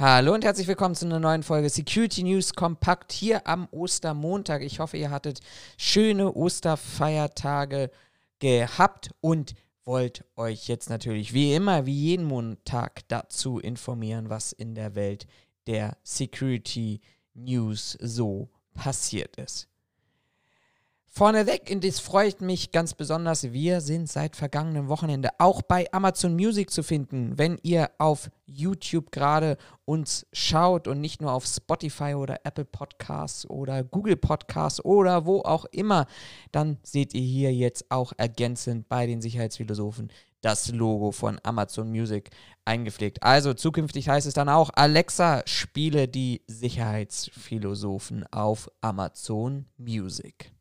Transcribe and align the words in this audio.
Hallo 0.00 0.32
und 0.32 0.44
herzlich 0.44 0.68
willkommen 0.68 0.94
zu 0.94 1.06
einer 1.06 1.18
neuen 1.18 1.42
Folge 1.42 1.68
Security 1.68 2.22
News 2.22 2.54
Kompakt 2.54 3.10
hier 3.10 3.48
am 3.48 3.66
Ostermontag. 3.72 4.62
Ich 4.62 4.78
hoffe, 4.78 4.96
ihr 4.96 5.10
hattet 5.10 5.40
schöne 5.76 6.32
Osterfeiertage 6.34 7.90
gehabt 8.38 9.10
und 9.20 9.56
wollt 9.84 10.24
euch 10.36 10.68
jetzt 10.68 10.88
natürlich 10.88 11.34
wie 11.34 11.52
immer, 11.52 11.84
wie 11.84 12.00
jeden 12.00 12.26
Montag 12.26 13.08
dazu 13.08 13.58
informieren, 13.58 14.30
was 14.30 14.52
in 14.52 14.76
der 14.76 14.94
Welt 14.94 15.26
der 15.66 15.96
Security 16.04 17.00
News 17.34 17.98
so 18.00 18.50
passiert 18.74 19.34
ist. 19.34 19.66
Vorneweg, 21.18 21.68
und 21.72 21.82
das 21.82 21.98
freut 21.98 22.42
mich 22.42 22.70
ganz 22.70 22.94
besonders, 22.94 23.52
wir 23.52 23.80
sind 23.80 24.08
seit 24.08 24.36
vergangenem 24.36 24.86
Wochenende 24.86 25.30
auch 25.38 25.62
bei 25.62 25.92
Amazon 25.92 26.34
Music 26.34 26.70
zu 26.70 26.84
finden. 26.84 27.36
Wenn 27.36 27.58
ihr 27.64 27.90
auf 27.98 28.30
YouTube 28.46 29.10
gerade 29.10 29.56
uns 29.84 30.28
schaut 30.32 30.86
und 30.86 31.00
nicht 31.00 31.20
nur 31.20 31.32
auf 31.32 31.44
Spotify 31.44 32.14
oder 32.14 32.38
Apple 32.44 32.66
Podcasts 32.66 33.50
oder 33.50 33.82
Google 33.82 34.14
Podcasts 34.14 34.84
oder 34.84 35.26
wo 35.26 35.40
auch 35.40 35.64
immer, 35.72 36.06
dann 36.52 36.78
seht 36.84 37.14
ihr 37.14 37.22
hier 37.22 37.52
jetzt 37.52 37.90
auch 37.90 38.12
ergänzend 38.16 38.88
bei 38.88 39.08
den 39.08 39.20
Sicherheitsphilosophen 39.20 40.12
das 40.40 40.70
Logo 40.70 41.10
von 41.10 41.40
Amazon 41.42 41.90
Music 41.90 42.30
eingepflegt. 42.64 43.24
Also 43.24 43.54
zukünftig 43.54 44.08
heißt 44.08 44.28
es 44.28 44.34
dann 44.34 44.48
auch, 44.48 44.70
Alexa, 44.72 45.42
spiele 45.46 46.06
die 46.06 46.42
Sicherheitsphilosophen 46.46 48.24
auf 48.30 48.70
Amazon 48.82 49.66
Music. 49.78 50.52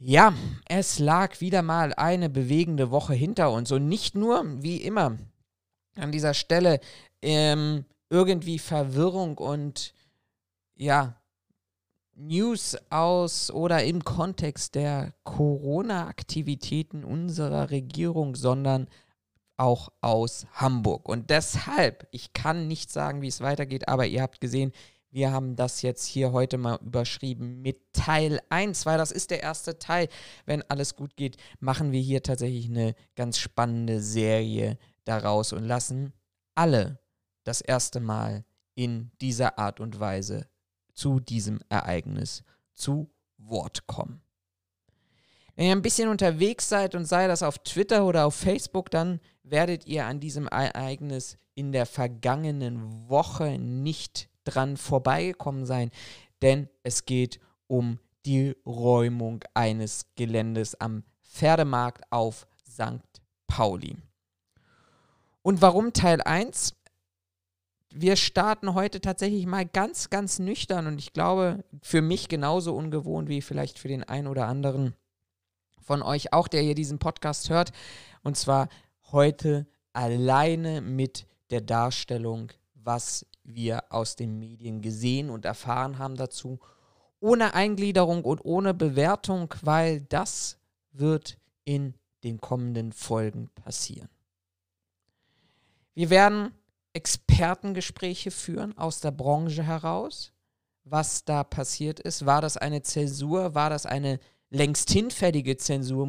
Ja, 0.00 0.32
es 0.66 1.00
lag 1.00 1.40
wieder 1.40 1.62
mal 1.62 1.92
eine 1.92 2.30
bewegende 2.30 2.92
Woche 2.92 3.14
hinter 3.14 3.50
uns 3.50 3.72
und 3.72 3.88
nicht 3.88 4.14
nur, 4.14 4.44
wie 4.62 4.76
immer, 4.76 5.18
an 5.96 6.12
dieser 6.12 6.34
Stelle 6.34 6.78
ähm, 7.20 7.84
irgendwie 8.08 8.60
Verwirrung 8.60 9.38
und 9.38 9.92
ja, 10.76 11.20
News 12.14 12.76
aus 12.90 13.50
oder 13.50 13.82
im 13.82 14.04
Kontext 14.04 14.76
der 14.76 15.14
Corona-Aktivitäten 15.24 17.02
unserer 17.02 17.70
Regierung, 17.70 18.36
sondern 18.36 18.86
auch 19.56 19.88
aus 20.00 20.46
Hamburg. 20.52 21.08
Und 21.08 21.30
deshalb, 21.30 22.06
ich 22.12 22.32
kann 22.32 22.68
nicht 22.68 22.92
sagen, 22.92 23.20
wie 23.20 23.28
es 23.28 23.40
weitergeht, 23.40 23.88
aber 23.88 24.06
ihr 24.06 24.22
habt 24.22 24.40
gesehen, 24.40 24.70
wir 25.10 25.32
haben 25.32 25.56
das 25.56 25.82
jetzt 25.82 26.04
hier 26.04 26.32
heute 26.32 26.58
mal 26.58 26.78
überschrieben 26.82 27.62
mit 27.62 27.92
Teil 27.92 28.40
1, 28.50 28.84
weil 28.86 28.98
das 28.98 29.10
ist 29.10 29.30
der 29.30 29.42
erste 29.42 29.78
Teil. 29.78 30.08
Wenn 30.44 30.62
alles 30.62 30.96
gut 30.96 31.16
geht, 31.16 31.36
machen 31.60 31.92
wir 31.92 32.00
hier 32.00 32.22
tatsächlich 32.22 32.66
eine 32.66 32.94
ganz 33.16 33.38
spannende 33.38 34.00
Serie 34.00 34.78
daraus 35.04 35.52
und 35.52 35.64
lassen 35.64 36.12
alle 36.54 36.98
das 37.44 37.60
erste 37.60 38.00
Mal 38.00 38.44
in 38.74 39.10
dieser 39.20 39.58
Art 39.58 39.80
und 39.80 39.98
Weise 39.98 40.46
zu 40.92 41.20
diesem 41.20 41.60
Ereignis 41.68 42.42
zu 42.74 43.10
Wort 43.38 43.86
kommen. 43.86 44.20
Wenn 45.56 45.66
ihr 45.66 45.72
ein 45.72 45.82
bisschen 45.82 46.08
unterwegs 46.08 46.68
seid 46.68 46.94
und 46.94 47.06
sei 47.06 47.26
das 47.26 47.42
auf 47.42 47.58
Twitter 47.58 48.04
oder 48.04 48.26
auf 48.26 48.34
Facebook, 48.34 48.90
dann 48.90 49.20
werdet 49.42 49.86
ihr 49.86 50.06
an 50.06 50.20
diesem 50.20 50.46
Ereignis 50.46 51.38
in 51.54 51.72
der 51.72 51.86
vergangenen 51.86 53.08
Woche 53.08 53.58
nicht 53.58 54.28
dran 54.50 54.76
vorbeigekommen 54.76 55.66
sein, 55.66 55.90
denn 56.42 56.68
es 56.82 57.04
geht 57.04 57.40
um 57.66 57.98
die 58.26 58.56
Räumung 58.66 59.44
eines 59.54 60.06
Geländes 60.16 60.74
am 60.80 61.04
Pferdemarkt 61.22 62.04
auf 62.10 62.46
St. 62.68 63.02
Pauli. 63.46 63.96
Und 65.42 65.62
warum 65.62 65.92
Teil 65.92 66.20
1? 66.20 66.74
Wir 67.90 68.16
starten 68.16 68.74
heute 68.74 69.00
tatsächlich 69.00 69.46
mal 69.46 69.64
ganz, 69.64 70.10
ganz 70.10 70.38
nüchtern 70.38 70.86
und 70.86 70.98
ich 70.98 71.12
glaube, 71.12 71.64
für 71.82 72.02
mich 72.02 72.28
genauso 72.28 72.74
ungewohnt 72.74 73.28
wie 73.28 73.40
vielleicht 73.40 73.78
für 73.78 73.88
den 73.88 74.04
einen 74.04 74.26
oder 74.26 74.46
anderen 74.46 74.94
von 75.80 76.02
euch 76.02 76.34
auch, 76.34 76.48
der 76.48 76.60
hier 76.60 76.74
diesen 76.74 76.98
Podcast 76.98 77.48
hört. 77.48 77.72
Und 78.22 78.36
zwar 78.36 78.68
heute 79.10 79.66
alleine 79.94 80.82
mit 80.82 81.26
der 81.50 81.62
Darstellung, 81.62 82.52
was 82.74 83.24
wir 83.48 83.84
aus 83.90 84.14
den 84.14 84.38
Medien 84.38 84.82
gesehen 84.82 85.30
und 85.30 85.44
erfahren 85.44 85.98
haben 85.98 86.16
dazu, 86.16 86.60
ohne 87.20 87.54
Eingliederung 87.54 88.24
und 88.24 88.44
ohne 88.44 88.74
Bewertung, 88.74 89.54
weil 89.62 90.02
das 90.02 90.58
wird 90.92 91.38
in 91.64 91.94
den 92.24 92.40
kommenden 92.40 92.92
Folgen 92.92 93.48
passieren. 93.54 94.08
Wir 95.94 96.10
werden 96.10 96.52
Expertengespräche 96.92 98.30
führen 98.30 98.76
aus 98.76 99.00
der 99.00 99.10
Branche 99.10 99.62
heraus, 99.62 100.32
was 100.84 101.24
da 101.24 101.44
passiert 101.44 102.00
ist. 102.00 102.26
War 102.26 102.40
das 102.40 102.56
eine 102.56 102.82
Zäsur? 102.82 103.54
War 103.54 103.70
das 103.70 103.86
eine 103.86 104.20
längst 104.50 104.90
hinfällige 104.90 105.56
Zensur 105.56 106.06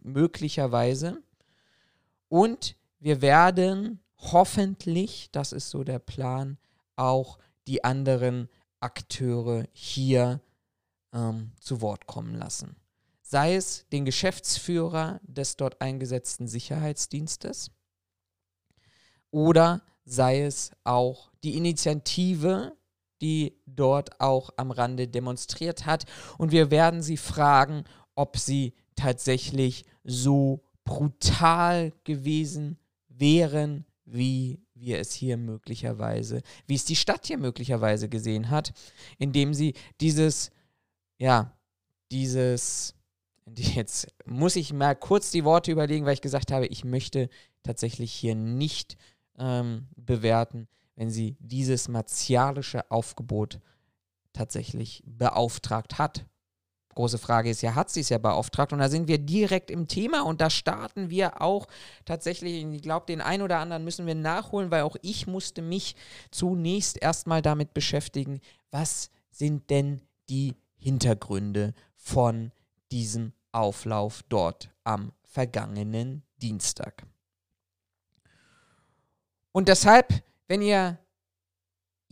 möglicherweise? 0.00 1.22
Und 2.28 2.76
wir 3.00 3.22
werden 3.22 4.00
hoffentlich, 4.32 5.28
das 5.32 5.52
ist 5.52 5.70
so 5.70 5.84
der 5.84 5.98
Plan, 5.98 6.58
auch 6.96 7.38
die 7.66 7.84
anderen 7.84 8.48
Akteure 8.80 9.66
hier 9.72 10.40
ähm, 11.12 11.52
zu 11.60 11.80
Wort 11.80 12.06
kommen 12.06 12.34
lassen. 12.34 12.76
Sei 13.22 13.54
es 13.54 13.86
den 13.92 14.04
Geschäftsführer 14.04 15.20
des 15.22 15.56
dort 15.56 15.80
eingesetzten 15.80 16.46
Sicherheitsdienstes 16.46 17.70
oder 19.30 19.82
sei 20.04 20.42
es 20.42 20.70
auch 20.84 21.32
die 21.42 21.56
Initiative, 21.56 22.76
die 23.20 23.56
dort 23.66 24.20
auch 24.20 24.50
am 24.56 24.70
Rande 24.70 25.08
demonstriert 25.08 25.86
hat. 25.86 26.04
Und 26.36 26.52
wir 26.52 26.70
werden 26.70 27.02
sie 27.02 27.16
fragen, 27.16 27.84
ob 28.14 28.36
sie 28.36 28.74
tatsächlich 28.96 29.86
so 30.04 30.62
brutal 30.84 31.92
gewesen 32.04 32.78
wären, 33.08 33.86
wie 34.04 34.60
wir 34.74 34.98
es 34.98 35.12
hier 35.12 35.36
möglicherweise, 35.36 36.42
wie 36.66 36.74
es 36.74 36.84
die 36.84 36.96
Stadt 36.96 37.26
hier 37.26 37.38
möglicherweise 37.38 38.08
gesehen 38.08 38.50
hat, 38.50 38.72
indem 39.18 39.54
sie 39.54 39.74
dieses, 40.00 40.50
ja, 41.18 41.56
dieses, 42.10 42.94
jetzt 43.46 44.08
muss 44.26 44.56
ich 44.56 44.72
mal 44.72 44.94
kurz 44.94 45.30
die 45.30 45.44
Worte 45.44 45.72
überlegen, 45.72 46.04
weil 46.04 46.14
ich 46.14 46.20
gesagt 46.20 46.52
habe, 46.52 46.66
ich 46.66 46.84
möchte 46.84 47.28
tatsächlich 47.62 48.12
hier 48.12 48.34
nicht 48.34 48.96
ähm, 49.38 49.88
bewerten, 49.96 50.68
wenn 50.96 51.10
sie 51.10 51.36
dieses 51.40 51.88
martialische 51.88 52.90
Aufgebot 52.90 53.60
tatsächlich 54.32 55.02
beauftragt 55.06 55.98
hat 55.98 56.26
große 56.94 57.18
Frage 57.18 57.50
ist 57.50 57.62
ja, 57.62 57.74
hat 57.74 57.90
sie 57.90 58.00
es 58.00 58.08
ja 58.08 58.18
beauftragt? 58.18 58.72
Und 58.72 58.78
da 58.78 58.88
sind 58.88 59.08
wir 59.08 59.18
direkt 59.18 59.70
im 59.70 59.88
Thema 59.88 60.22
und 60.22 60.40
da 60.40 60.50
starten 60.50 61.10
wir 61.10 61.40
auch 61.40 61.66
tatsächlich, 62.04 62.64
ich 62.64 62.82
glaube, 62.82 63.06
den 63.06 63.20
einen 63.20 63.42
oder 63.42 63.58
anderen 63.58 63.84
müssen 63.84 64.06
wir 64.06 64.14
nachholen, 64.14 64.70
weil 64.70 64.82
auch 64.82 64.96
ich 65.02 65.26
musste 65.26 65.62
mich 65.62 65.96
zunächst 66.30 67.00
erstmal 67.00 67.42
damit 67.42 67.74
beschäftigen, 67.74 68.40
was 68.70 69.10
sind 69.30 69.70
denn 69.70 70.00
die 70.28 70.54
Hintergründe 70.76 71.74
von 71.96 72.52
diesem 72.90 73.32
Auflauf 73.52 74.22
dort 74.28 74.70
am 74.84 75.12
vergangenen 75.22 76.22
Dienstag. 76.40 77.04
Und 79.52 79.68
deshalb, 79.68 80.22
wenn 80.48 80.62
ihr 80.62 80.98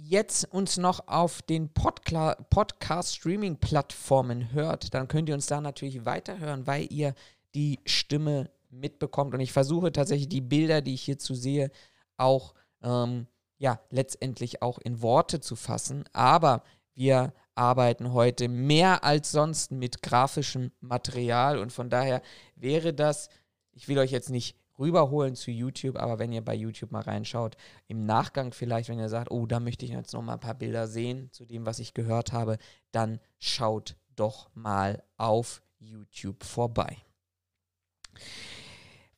jetzt 0.09 0.53
uns 0.53 0.77
noch 0.77 1.09
auf 1.09 1.43
den 1.43 1.71
Podcast-Streaming-Plattformen 1.71 4.53
hört, 4.53 4.95
dann 4.95 5.09
könnt 5.09 5.29
ihr 5.29 5.35
uns 5.35 5.47
da 5.47 5.61
natürlich 5.61 6.05
weiterhören, 6.05 6.65
weil 6.67 6.87
ihr 6.93 7.15
die 7.55 7.81
Stimme 7.87 8.51
mitbekommt. 8.71 9.35
Und 9.35 9.41
ich 9.41 9.53
versuche 9.53 9.93
tatsächlich 9.93 10.29
die 10.29 10.41
Bilder, 10.41 10.81
die 10.81 10.95
ich 10.95 11.03
hierzu 11.03 11.35
sehe, 11.35 11.71
auch 12.17 12.55
ähm, 12.83 13.27
ja, 13.59 13.81
letztendlich 13.91 14.63
auch 14.63 14.79
in 14.79 15.03
Worte 15.03 15.41
zu 15.41 15.57
fassen. 15.57 16.05
Aber 16.13 16.63
wir 16.95 17.33
arbeiten 17.55 18.13
heute 18.13 18.49
mehr 18.49 19.05
als 19.05 19.31
sonst 19.31 19.71
mit 19.71 20.03
grafischem 20.03 20.73
Material 20.81 21.59
und 21.59 21.73
von 21.73 21.91
daher 21.91 22.23
wäre 22.57 22.95
das, 22.95 23.29
ich 23.73 23.89
will 23.89 23.99
euch 23.99 24.11
jetzt 24.11 24.31
nicht 24.31 24.57
rüberholen 24.83 25.35
zu 25.35 25.51
YouTube, 25.51 25.97
aber 25.97 26.19
wenn 26.19 26.33
ihr 26.33 26.45
bei 26.45 26.55
YouTube 26.55 26.93
mal 26.93 27.03
reinschaut, 27.03 27.57
im 27.89 28.05
Nachgang 28.05 28.53
vielleicht, 28.53 28.89
wenn 28.89 28.99
ihr 28.99 29.09
sagt, 29.09 29.31
oh, 29.31 29.47
da 29.47 29.61
möchte 29.61 29.87
ich 29.87 29.93
jetzt 29.93 30.13
noch 30.13 30.23
mal 30.23 30.35
ein 30.35 30.41
paar 30.41 30.55
Bilder 30.55 30.87
sehen 30.87 31.31
zu 31.33 31.47
dem, 31.47 31.65
was 31.65 31.79
ich 31.79 31.95
gehört 31.95 32.33
habe, 32.33 32.59
dann 32.91 33.21
schaut 33.39 33.97
doch 34.17 34.51
mal 34.55 35.03
auf 35.17 35.63
YouTube 35.79 36.45
vorbei. 36.45 36.99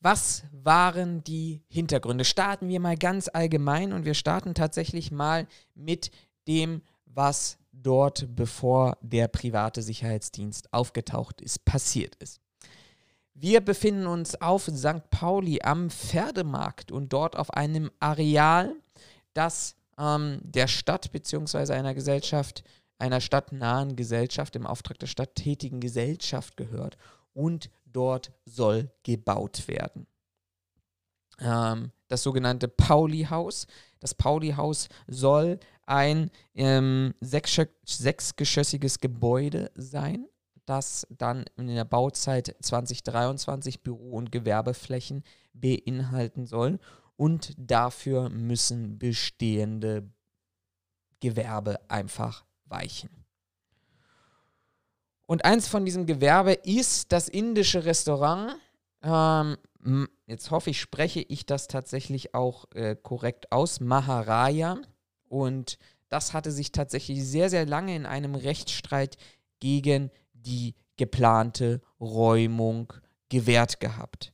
Was 0.01 0.45
waren 0.53 1.25
die 1.25 1.63
Hintergründe? 1.69 2.25
Starten 2.25 2.69
wir 2.69 2.79
mal 2.79 2.97
ganz 2.97 3.29
allgemein 3.33 3.93
und 3.93 4.05
wir 4.05 4.15
starten 4.15 4.55
tatsächlich 4.55 5.11
mal 5.11 5.47
mit 5.75 6.11
dem, 6.47 6.83
was 7.07 7.59
dort, 7.73 8.27
bevor 8.37 8.99
der 9.01 9.29
private 9.29 9.83
Sicherheitsdienst 9.83 10.73
aufgetaucht 10.73 11.41
ist, 11.41 11.65
passiert 11.65 12.17
ist. 12.17 12.44
Wir 13.35 13.61
befinden 13.61 14.07
uns 14.07 14.41
auf 14.41 14.67
St. 14.67 15.11
Pauli 15.11 15.61
am 15.63 15.91
Pferdemarkt 15.91 16.93
und 16.93 17.13
dort 17.13 17.37
auf 17.37 17.53
einem 17.53 17.91
Areal, 17.99 18.77
das 19.33 19.75
ähm, 19.99 20.39
der 20.43 20.69
Stadt 20.69 21.11
bzw. 21.11 21.73
einer 21.73 21.95
Gesellschaft, 21.95 22.63
einer 22.99 23.21
stadtnahen 23.21 23.97
Gesellschaft 23.97 24.55
im 24.55 24.67
Auftrag 24.67 25.01
der 25.01 25.09
Stadt 25.09 25.35
tätigen 25.35 25.81
Gesellschaft 25.81 26.57
gehört. 26.57 26.97
Und 27.33 27.71
dort 27.85 28.31
soll 28.45 28.93
gebaut 29.03 29.67
werden. 29.67 30.07
Ähm, 31.41 31.91
das 32.07 32.23
sogenannte 32.23 32.69
Pauli-Haus. 32.69 33.67
Das 33.99 34.15
Pauli-Haus 34.15 34.89
soll 35.09 35.59
ein 35.87 36.31
ähm, 36.55 37.15
sechsgeschossiges 37.21 39.01
Gebäude 39.01 39.73
sein 39.75 40.27
das 40.67 41.07
dann 41.11 41.45
in 41.57 41.69
der 41.69 41.85
Bauzeit 41.85 42.57
2023 42.61 43.83
Büro- 43.83 44.17
und 44.17 44.33
Gewerbeflächen 44.33 45.23
beinhalten 45.53 46.47
soll. 46.47 46.79
Und 47.17 47.55
dafür 47.57 48.29
müssen 48.29 48.99
bestehende 48.99 50.11
Gewerbe 51.21 51.79
einfach 51.89 52.45
weichen. 52.67 53.11
Und 55.27 55.45
eins 55.45 55.69
von 55.69 55.85
diesem 55.85 56.07
Gewerbe 56.07 56.53
ist 56.53 57.13
das 57.13 57.29
indische 57.29 57.85
Restaurant. 57.85 58.57
Ähm, 59.03 59.57
jetzt 60.27 60.51
hoffe 60.51 60.71
ich, 60.71 60.81
spreche 60.81 61.21
ich 61.21 61.47
das 61.47 61.67
tatsächlich 61.67 62.35
auch 62.35 62.67
äh, 62.75 62.97
korrekt 62.97 63.53
aus. 63.53 63.81
Maharaja. 63.81 64.79
Und 65.29 65.79
das 66.09 66.33
hatte 66.33 66.53
sich 66.53 66.73
tatsächlich 66.73 67.25
sehr, 67.25 67.49
sehr 67.49 67.65
lange 67.65 67.97
in 67.97 68.07
einem 68.07 68.35
Rechtsstreit 68.35 69.17
gegen 69.61 70.11
die 70.45 70.75
geplante 70.97 71.81
Räumung 72.01 72.93
gewährt 73.29 73.81
gehabt. 73.81 74.33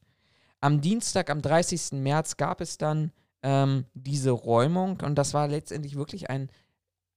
Am 0.61 0.81
Dienstag, 0.81 1.31
am 1.31 1.41
30. 1.41 1.93
März, 1.93 2.37
gab 2.37 2.61
es 2.61 2.77
dann 2.77 3.13
ähm, 3.43 3.87
diese 3.95 4.31
Räumung 4.31 5.01
und 5.01 5.15
das 5.15 5.33
war 5.33 5.49
letztendlich 5.49 5.97
wirklich 5.97 6.29
ein 6.29 6.51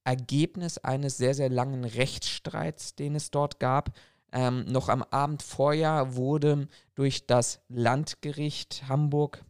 Ergebnis 0.04 0.78
eines 0.78 1.16
sehr, 1.16 1.34
sehr 1.34 1.50
langen 1.50 1.84
Rechtsstreits, 1.84 2.94
den 2.94 3.14
es 3.14 3.30
dort 3.30 3.60
gab. 3.60 3.96
Ähm, 4.32 4.64
noch 4.66 4.88
am 4.88 5.02
Abend 5.02 5.42
vorher 5.42 6.14
wurde 6.16 6.68
durch 6.94 7.26
das 7.26 7.60
Landgericht 7.68 8.88
Hamburg 8.88 9.44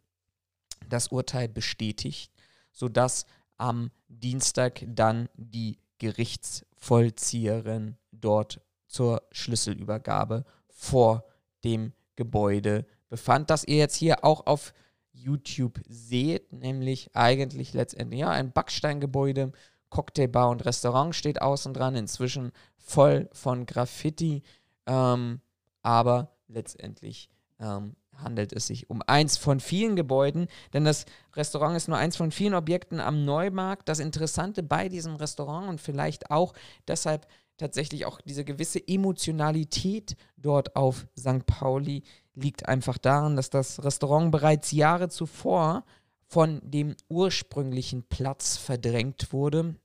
das 0.88 1.08
Urteil 1.08 1.49
bestätigt, 1.49 2.32
sodass 2.73 3.26
am 3.56 3.90
Dienstag 4.08 4.85
dann 4.87 5.29
die 5.35 5.79
Gerichtsvollzieherin 5.99 7.97
dort 8.12 8.61
zur 8.94 9.23
Schlüsselübergabe 9.32 10.44
vor 10.69 11.25
dem 11.64 11.93
Gebäude 12.14 12.87
befand, 13.08 13.50
das 13.50 13.64
ihr 13.64 13.79
jetzt 13.79 13.96
hier 13.96 14.25
auch 14.25 14.46
auf 14.46 14.73
YouTube 15.12 15.81
seht, 15.88 16.52
nämlich 16.52 17.11
eigentlich 17.14 17.73
letztendlich 17.73 18.20
ja, 18.20 18.31
ein 18.31 18.52
Backsteingebäude, 18.52 19.50
Cocktailbar 19.91 20.49
und 20.49 20.64
Restaurant 20.64 21.14
steht 21.14 21.43
außen 21.43 21.75
dran, 21.75 21.96
inzwischen 21.96 22.52
voll 22.76 23.29
von 23.32 23.67
Graffiti, 23.67 24.43
ähm, 24.87 25.40
aber 25.82 26.37
letztendlich 26.47 27.29
ähm, 27.58 27.97
handelt 28.17 28.52
es 28.52 28.69
sich 28.69 28.90
um 28.90 29.02
eins 29.06 29.37
von 29.37 29.58
vielen 29.58 29.97
Gebäuden, 29.97 30.47
denn 30.73 30.85
das 30.85 31.05
Restaurant 31.35 31.76
ist 31.76 31.88
nur 31.88 31.99
eins 31.99 32.17
von 32.17 32.31
vielen 32.31 32.55
Objekten 32.55 33.00
am 33.00 33.25
Neumarkt. 33.25 33.88
Das 33.88 33.99
Interessante 33.99 34.62
bei 34.62 34.88
diesem 34.88 35.17
Restaurant 35.17 35.69
und 35.69 35.81
vielleicht 35.81 36.31
auch 36.31 36.52
deshalb 36.87 37.26
tatsächlich 37.56 38.06
auch 38.06 38.21
diese 38.21 38.45
gewisse 38.45 38.87
Emotionalität 38.87 40.17
dort 40.37 40.77
auf 40.77 41.06
St. 41.19 41.47
Pauli 41.47 42.03
liegt 42.35 42.69
einfach 42.69 42.99
daran, 42.99 43.37
dass 43.37 43.51
das 43.51 43.83
Restaurant 43.85 44.33
bereits 44.33 44.73
Jahre 44.73 45.09
zuvor 45.09 45.85
von 46.27 46.61
dem 46.65 46.97
ursprünglichen 47.09 48.03
Platz 48.05 48.56
verdrängt 48.56 49.33
wurde. 49.33 49.77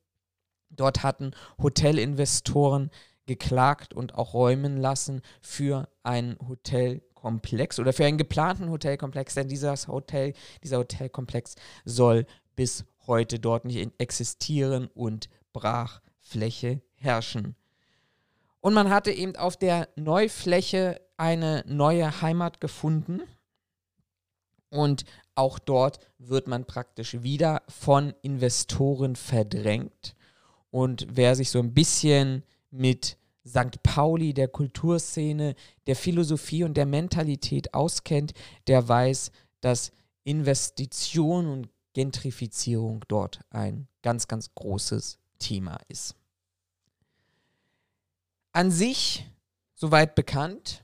Dort 0.69 1.03
hatten 1.03 1.31
Hotelinvestoren 1.61 2.89
geklagt 3.25 3.93
und 3.93 4.15
auch 4.15 4.33
räumen 4.33 4.77
lassen 4.77 5.21
für 5.41 5.87
einen 6.01 6.37
Hotelkomplex 6.47 7.79
oder 7.79 7.93
für 7.93 8.05
einen 8.05 8.17
geplanten 8.17 8.71
Hotelkomplex, 8.71 9.35
denn 9.35 9.47
dieses 9.47 9.87
Hotel, 9.87 10.33
dieser 10.63 10.79
Hotelkomplex 10.79 11.55
soll 11.85 12.25
bis 12.55 12.85
heute 13.05 13.39
dort 13.39 13.65
nicht 13.65 13.91
existieren 13.99 14.87
und 14.87 15.29
Brachfläche 15.53 16.81
herrschen. 16.95 17.55
Und 18.61 18.73
man 18.73 18.89
hatte 18.89 19.11
eben 19.11 19.35
auf 19.35 19.57
der 19.57 19.87
Neufläche 19.95 21.01
eine 21.17 21.63
neue 21.67 22.21
Heimat 22.21 22.59
gefunden. 22.59 23.21
Und 24.69 25.05
auch 25.35 25.59
dort 25.59 25.99
wird 26.17 26.47
man 26.47 26.65
praktisch 26.65 27.23
wieder 27.23 27.63
von 27.67 28.13
Investoren 28.21 29.15
verdrängt. 29.15 30.15
Und 30.71 31.07
wer 31.09 31.35
sich 31.35 31.49
so 31.49 31.59
ein 31.59 31.73
bisschen 31.73 32.43
mit 32.69 33.17
St. 33.47 33.81
Pauli, 33.81 34.33
der 34.33 34.47
Kulturszene, 34.47 35.55
der 35.87 35.95
Philosophie 35.95 36.63
und 36.63 36.75
der 36.75 36.85
Mentalität 36.85 37.73
auskennt, 37.73 38.33
der 38.67 38.87
weiß, 38.87 39.31
dass 39.61 39.91
Investition 40.23 41.47
und 41.47 41.69
Gentrifizierung 41.93 43.03
dort 43.07 43.39
ein 43.49 43.87
ganz, 44.03 44.27
ganz 44.27 44.53
großes 44.53 45.17
Thema 45.39 45.79
ist 45.87 46.15
an 48.51 48.71
sich 48.71 49.25
soweit 49.75 50.15
bekannt, 50.15 50.83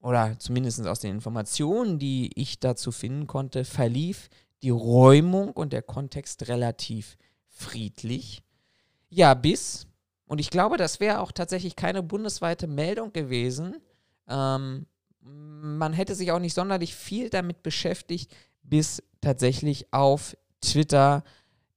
oder 0.00 0.36
zumindest 0.38 0.84
aus 0.86 1.00
den 1.00 1.12
Informationen, 1.12 1.98
die 1.98 2.30
ich 2.34 2.58
dazu 2.58 2.90
finden 2.90 3.28
konnte, 3.28 3.64
verlief 3.64 4.28
die 4.62 4.70
Räumung 4.70 5.52
und 5.52 5.72
der 5.72 5.82
Kontext 5.82 6.48
relativ 6.48 7.16
friedlich. 7.48 8.42
Ja, 9.08 9.34
bis, 9.34 9.86
und 10.26 10.40
ich 10.40 10.50
glaube, 10.50 10.76
das 10.76 10.98
wäre 10.98 11.20
auch 11.20 11.32
tatsächlich 11.32 11.76
keine 11.76 12.02
bundesweite 12.02 12.66
Meldung 12.66 13.12
gewesen. 13.12 13.76
Ähm, 14.28 14.86
man 15.20 15.92
hätte 15.92 16.16
sich 16.16 16.32
auch 16.32 16.40
nicht 16.40 16.54
sonderlich 16.54 16.94
viel 16.94 17.30
damit 17.30 17.62
beschäftigt, 17.62 18.34
bis 18.62 19.02
tatsächlich 19.20 19.92
auf 19.92 20.36
Twitter 20.60 21.22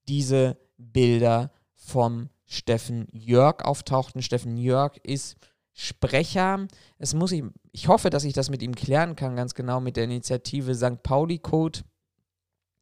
diese 0.07 0.57
Bilder 0.77 1.51
vom 1.75 2.29
Steffen 2.45 3.07
Jörg 3.11 3.63
auftauchten. 3.63 4.21
Steffen 4.21 4.57
Jörg 4.57 4.97
ist 5.03 5.35
Sprecher. 5.73 6.67
Es 6.97 7.13
muss 7.13 7.31
ich, 7.31 7.43
ich 7.71 7.87
hoffe, 7.87 8.09
dass 8.09 8.23
ich 8.23 8.33
das 8.33 8.49
mit 8.49 8.61
ihm 8.61 8.75
klären 8.75 9.15
kann, 9.15 9.35
ganz 9.35 9.53
genau 9.53 9.81
mit 9.81 9.97
der 9.97 10.05
Initiative 10.05 10.73
St. 10.73 11.03
Pauli 11.03 11.39
Code. 11.39 11.79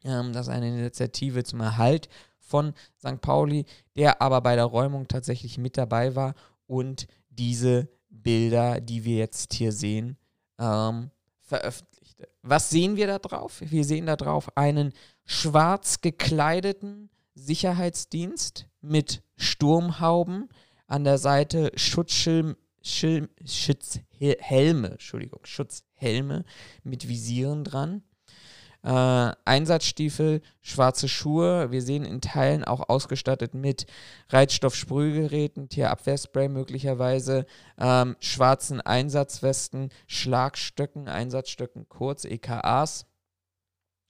Ähm, 0.03 0.33
das 0.33 0.47
ist 0.47 0.53
eine 0.53 0.67
Initiative 0.67 1.43
zum 1.43 1.61
Erhalt 1.61 2.07
von 2.39 2.73
St. 2.99 3.21
Pauli, 3.21 3.65
der 3.95 4.21
aber 4.21 4.41
bei 4.41 4.55
der 4.55 4.65
Räumung 4.65 5.07
tatsächlich 5.07 5.57
mit 5.57 5.77
dabei 5.77 6.15
war 6.15 6.35
und 6.67 7.07
diese 7.29 7.89
Bilder, 8.09 8.79
die 8.79 9.05
wir 9.05 9.17
jetzt 9.17 9.53
hier 9.53 9.71
sehen, 9.71 10.17
ähm, 10.59 11.09
veröffentlichte. 11.39 12.29
Was 12.43 12.69
sehen 12.69 12.95
wir 12.95 13.07
da 13.07 13.17
drauf? 13.17 13.61
Wir 13.61 13.85
sehen 13.85 14.05
da 14.05 14.15
drauf 14.15 14.55
einen 14.55 14.93
schwarz 15.25 16.01
gekleideten 16.01 17.09
Sicherheitsdienst 17.33 18.67
mit 18.83 19.23
Sturmhauben, 19.37 20.49
an 20.87 21.03
der 21.03 21.17
Seite 21.17 21.71
Schutzschirm, 21.75 22.55
Schirm, 22.81 23.29
Schutzhelme, 23.45 24.91
Entschuldigung, 24.91 25.39
Schutzhelme 25.45 26.43
mit 26.83 27.07
Visieren 27.07 27.63
dran. 27.63 28.03
Äh, 28.83 29.31
Einsatzstiefel, 29.45 30.41
schwarze 30.61 31.07
Schuhe. 31.07 31.71
Wir 31.71 31.81
sehen 31.81 32.03
in 32.03 32.19
Teilen 32.19 32.65
auch 32.65 32.89
ausgestattet 32.89 33.53
mit 33.53 33.85
Reizstoffsprühgeräten, 34.27 35.69
Tierabwehrspray 35.69 36.49
möglicherweise, 36.49 37.45
ähm, 37.77 38.17
schwarzen 38.19 38.81
Einsatzwesten, 38.81 39.89
Schlagstöcken, 40.07 41.07
Einsatzstöcken 41.07 41.87
kurz, 41.87 42.25
EKAs 42.25 43.05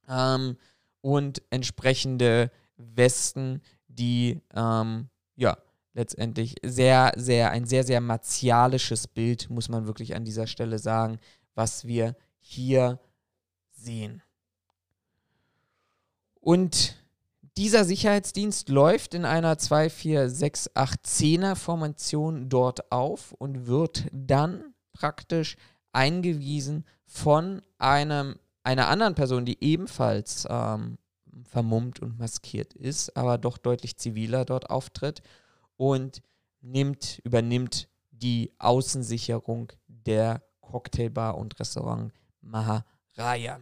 ähm, 0.10 0.58
und 1.02 1.44
entsprechende 1.52 2.50
Westen, 2.78 3.62
die 3.96 4.42
ähm, 4.54 5.10
ja 5.36 5.58
letztendlich 5.94 6.56
sehr, 6.64 7.14
sehr, 7.16 7.52
ein 7.52 7.66
sehr, 7.66 7.84
sehr 7.84 8.02
martialisches 8.02 9.08
Bild, 9.08 9.50
muss 9.50 9.70
man 9.70 9.86
wirklich 9.86 10.16
an 10.16 10.26
dieser 10.26 10.48
Stelle 10.48 10.80
sagen, 10.80 11.20
was 11.56 11.86
wir 11.86 12.16
hier 12.40 13.00
sehen. 13.72 14.22
Und 16.40 16.96
dieser 17.58 17.86
Sicherheitsdienst 17.86 18.70
läuft 18.70 19.14
in 19.14 19.26
einer 19.26 19.54
2-4-6-8-10er 19.54 21.56
Formation 21.56 22.50
dort 22.50 22.92
auf 22.92 23.34
und 23.34 23.68
wird 23.68 24.08
dann 24.12 24.74
praktisch 24.92 25.56
eingewiesen 25.92 26.86
von 27.06 27.62
einem, 27.78 28.40
einer 28.64 28.88
anderen 28.88 29.14
Person, 29.14 29.46
die 29.46 29.64
ebenfalls 29.64 30.48
ähm, 30.50 30.98
vermummt 31.44 32.00
und 32.00 32.20
maskiert 32.20 32.74
ist, 32.74 33.16
aber 33.18 33.38
doch 33.38 33.58
deutlich 33.58 33.98
ziviler 33.98 34.46
dort 34.46 34.70
auftritt 34.70 35.22
und 35.78 36.22
nimmt, 36.62 37.20
übernimmt 37.24 37.88
die 38.12 38.54
Außensicherung 38.60 39.72
der 39.88 40.42
Cocktailbar 40.62 41.38
und 41.38 41.60
Restaurant 41.60 42.14
Maharaja. 42.42 43.60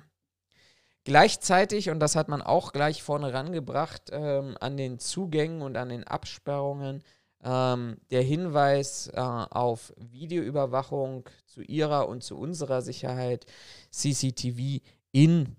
Gleichzeitig, 1.03 1.89
und 1.89 1.99
das 1.99 2.15
hat 2.15 2.27
man 2.27 2.43
auch 2.43 2.73
gleich 2.73 3.01
vorne 3.01 3.33
rangebracht, 3.33 4.09
ähm, 4.11 4.55
an 4.59 4.77
den 4.77 4.99
Zugängen 4.99 5.63
und 5.63 5.75
an 5.75 5.89
den 5.89 6.03
Absperrungen, 6.03 7.03
ähm, 7.43 7.97
der 8.11 8.21
Hinweis 8.21 9.07
äh, 9.07 9.19
auf 9.19 9.93
Videoüberwachung 9.97 11.27
zu 11.47 11.61
ihrer 11.63 12.07
und 12.07 12.23
zu 12.23 12.37
unserer 12.37 12.83
Sicherheit, 12.83 13.47
CCTV 13.89 14.81
in 15.11 15.55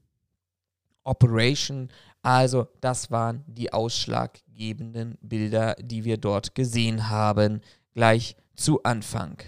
Operation. 1.04 1.88
Also 2.22 2.68
das 2.80 3.10
waren 3.10 3.44
die 3.46 3.72
ausschlaggebenden 3.72 5.18
Bilder, 5.20 5.74
die 5.80 6.04
wir 6.04 6.16
dort 6.16 6.54
gesehen 6.54 7.08
haben, 7.08 7.60
gleich 7.94 8.36
zu 8.54 8.82
Anfang. 8.82 9.38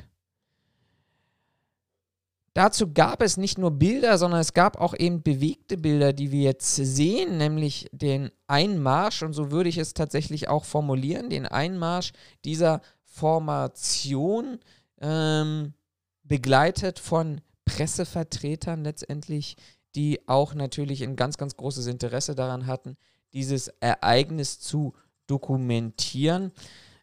Dazu 2.55 2.93
gab 2.93 3.21
es 3.21 3.37
nicht 3.37 3.59
nur 3.59 3.73
Bilder, 3.73 4.17
sondern 4.17 4.41
es 4.41 4.53
gab 4.53 4.81
auch 4.81 4.95
eben 4.97 5.25
bewegte 5.25 5.77
Bilder, 5.77 6.13
die 6.13 6.31
wir 6.31 6.43
jetzt 6.43 6.77
sehen, 6.77 7.37
nämlich 7.37 7.89
den 7.91 8.31
Einmarsch, 8.47 9.25
und 9.25 9.33
so 9.33 9.51
würde 9.51 9.69
ich 9.69 9.79
es 9.79 9.93
tatsächlich 9.93 10.49
auch 10.49 10.65
formulieren, 10.65 11.31
den 11.31 11.47
Einmarsch 11.47 12.13
dieser 12.45 12.81
Formation, 13.03 14.61
ähm, 15.01 15.75
begleitet 16.23 17.01
von 17.01 17.41
Pressevertretern 17.65 18.85
letztendlich, 18.85 19.57
die 19.95 20.21
auch 20.27 20.55
natürlich 20.55 21.03
ein 21.03 21.17
ganz, 21.17 21.37
ganz 21.37 21.57
großes 21.57 21.87
Interesse 21.87 22.35
daran 22.35 22.67
hatten, 22.67 22.97
dieses 23.33 23.69
Ereignis 23.81 24.61
zu 24.61 24.95
dokumentieren. 25.27 26.53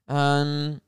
Ähm, 0.08 0.82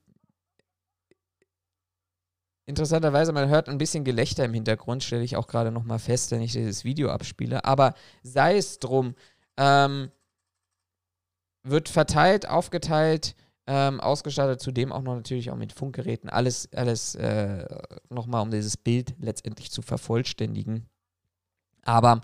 Interessanterweise, 2.66 3.34
man 3.34 3.50
hört 3.50 3.68
ein 3.68 3.78
bisschen 3.78 4.06
Gelächter 4.06 4.46
im 4.46 4.54
Hintergrund, 4.54 5.04
stelle 5.04 5.24
ich 5.24 5.36
auch 5.36 5.48
gerade 5.48 5.70
nochmal 5.70 6.00
fest, 6.00 6.32
wenn 6.32 6.42
ich 6.42 6.54
dieses 6.54 6.86
Video 6.86 7.10
abspiele. 7.10 7.66
Aber 7.66 7.94
sei 8.22 8.56
es 8.56 8.80
drum, 8.80 9.16
ähm, 9.58 10.10
wird 11.64 11.90
verteilt, 11.90 12.48
aufgeteilt, 12.48 13.36
ähm, 13.68 14.00
ausgestattet, 14.00 14.62
zudem 14.62 14.94
auch 14.94 15.02
noch 15.02 15.16
natürlich 15.16 15.52
auch 15.52 15.58
mit 15.58 15.74
Funkgeräten. 15.74 16.30
Alles, 16.30 16.72
alles 16.74 17.16
äh, 17.16 17.66
nochmal, 18.10 18.42
um 18.42 18.52
dieses 18.52 18.78
Bild 18.78 19.14
letztendlich 19.20 19.70
zu 19.70 19.82
vervollständigen. 19.82 20.88
Aber 21.84 22.22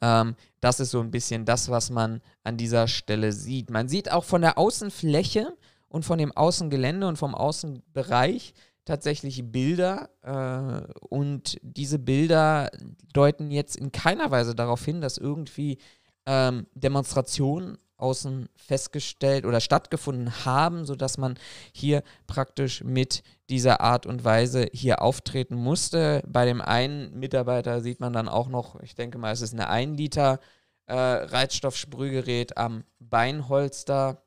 ähm, 0.00 0.34
das 0.60 0.80
ist 0.80 0.90
so 0.90 1.00
ein 1.00 1.10
bisschen 1.10 1.44
das, 1.44 1.70
was 1.70 1.90
man 1.90 2.20
an 2.44 2.56
dieser 2.56 2.88
Stelle 2.88 3.32
sieht. 3.32 3.70
Man 3.70 3.88
sieht 3.88 4.10
auch 4.10 4.24
von 4.24 4.42
der 4.42 4.58
Außenfläche 4.58 5.56
und 5.88 6.04
von 6.04 6.18
dem 6.18 6.32
Außengelände 6.32 7.06
und 7.06 7.16
vom 7.16 7.34
Außenbereich, 7.34 8.54
tatsächlich 8.84 9.44
Bilder 9.44 10.10
äh, 10.22 10.92
und 11.08 11.58
diese 11.62 11.98
Bilder 11.98 12.70
deuten 13.12 13.50
jetzt 13.50 13.76
in 13.76 13.92
keiner 13.92 14.30
Weise 14.30 14.54
darauf 14.54 14.84
hin, 14.84 15.00
dass 15.00 15.18
irgendwie 15.18 15.78
ähm, 16.26 16.66
Demonstrationen 16.74 17.78
außen 18.02 18.48
festgestellt 18.56 19.46
oder 19.46 19.60
stattgefunden 19.60 20.44
haben, 20.44 20.84
sodass 20.84 21.16
man 21.16 21.38
hier 21.72 22.02
praktisch 22.26 22.82
mit 22.82 23.22
dieser 23.48 23.80
Art 23.80 24.04
und 24.06 24.24
Weise 24.24 24.68
hier 24.72 25.00
auftreten 25.00 25.54
musste. 25.54 26.22
Bei 26.26 26.44
dem 26.44 26.60
einen 26.60 27.18
Mitarbeiter 27.18 27.80
sieht 27.80 28.00
man 28.00 28.12
dann 28.12 28.28
auch 28.28 28.48
noch, 28.48 28.80
ich 28.80 28.94
denke 28.94 29.18
mal, 29.18 29.32
es 29.32 29.40
ist 29.40 29.54
eine 29.54 29.68
1 29.68 29.96
Liter 29.96 30.40
äh, 30.86 30.94
Reizstoffsprühgerät 30.94 32.56
am 32.56 32.84
Beinholster. 32.98 34.22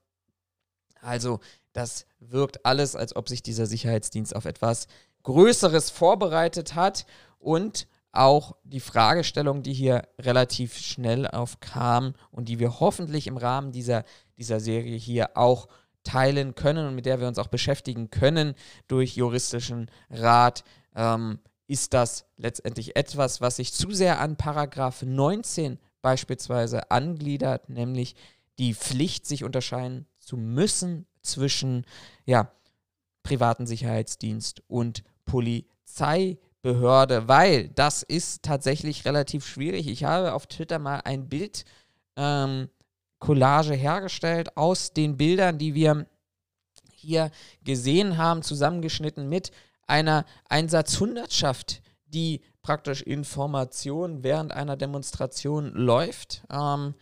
Also 1.01 1.39
das 1.74 2.05
wirkt 2.20 2.65
alles, 2.65 2.96
als 2.96 3.15
ob 3.15 3.29
sich 3.29 3.44
dieser 3.44 3.65
Sicherheitsdienst 3.65 4.36
auf 4.36 4.46
etwas 4.46 4.88
Größeres 5.24 5.89
vorbereitet 5.89 6.75
hat 6.75 7.05
und 7.39 7.88
auch 8.17 8.55
die 8.63 8.79
Fragestellung, 8.79 9.63
die 9.63 9.74
hier 9.74 10.07
relativ 10.19 10.77
schnell 10.77 11.27
aufkam 11.27 12.13
und 12.31 12.50
die 12.50 12.60
wir 12.60 12.79
hoffentlich 12.79 13.27
im 13.27 13.38
Rahmen 13.38 13.72
dieser, 13.72 14.03
dieser 14.38 14.60
Serie 14.60 14.98
hier 14.98 15.38
auch 15.38 15.67
teilen 16.03 16.55
können 16.55 16.88
und 16.88 16.95
mit 16.95 17.05
der 17.05 17.19
wir 17.19 17.27
uns 17.27 17.39
auch 17.39 17.48
beschäftigen 17.48 18.10
können 18.10 18.55
durch 18.88 19.15
juristischen 19.15 19.89
Rat, 20.10 20.63
ähm, 20.95 21.39
ist 21.67 21.93
das 21.93 22.25
letztendlich 22.38 22.95
etwas, 22.95 23.41
was 23.41 23.55
sich 23.55 23.74
zu 23.74 23.91
sehr 23.91 24.19
an 24.19 24.38
Paragraph 24.38 25.01
19 25.01 25.79
beispielsweise 26.01 26.91
angliedert, 26.91 27.69
nämlich 27.69 28.15
die 28.60 28.74
Pflicht, 28.74 29.25
sich 29.25 29.43
unterscheiden 29.43 30.05
zu 30.19 30.38
müssen 30.38 31.07
zwischen 31.24 31.86
ja, 32.25 32.51
privaten 33.24 33.65
Sicherheitsdienst 33.65 34.62
und 34.67 35.03
Polizeibehörde, 36.65 37.27
weil 37.27 37.69
das 37.69 38.03
ist 38.03 38.43
tatsächlich 38.43 39.05
relativ 39.05 39.45
schwierig. 39.45 39.88
Ich 39.88 40.03
habe 40.03 40.34
auf 40.34 40.48
Twitter 40.48 40.79
mal 40.79 41.01
ein 41.05 41.29
Bild 41.29 41.63
ähm, 42.15 42.69
Collage 43.19 43.74
hergestellt 43.74 44.57
aus 44.57 44.93
den 44.93 45.15
Bildern, 45.17 45.57
die 45.57 45.75
wir 45.75 46.07
hier 46.91 47.29
gesehen 47.63 48.17
haben, 48.17 48.41
zusammengeschnitten 48.41 49.29
mit 49.29 49.51
einer 49.88 50.25
Einsatzhundertschaft, 50.50 51.81
die 52.07 52.41
praktisch 52.63 53.03
Information 53.03 54.24
während 54.24 54.51
einer 54.51 54.75
Demonstration 54.75 55.72
läuft. 55.74 56.43
Ähm, 56.51 56.95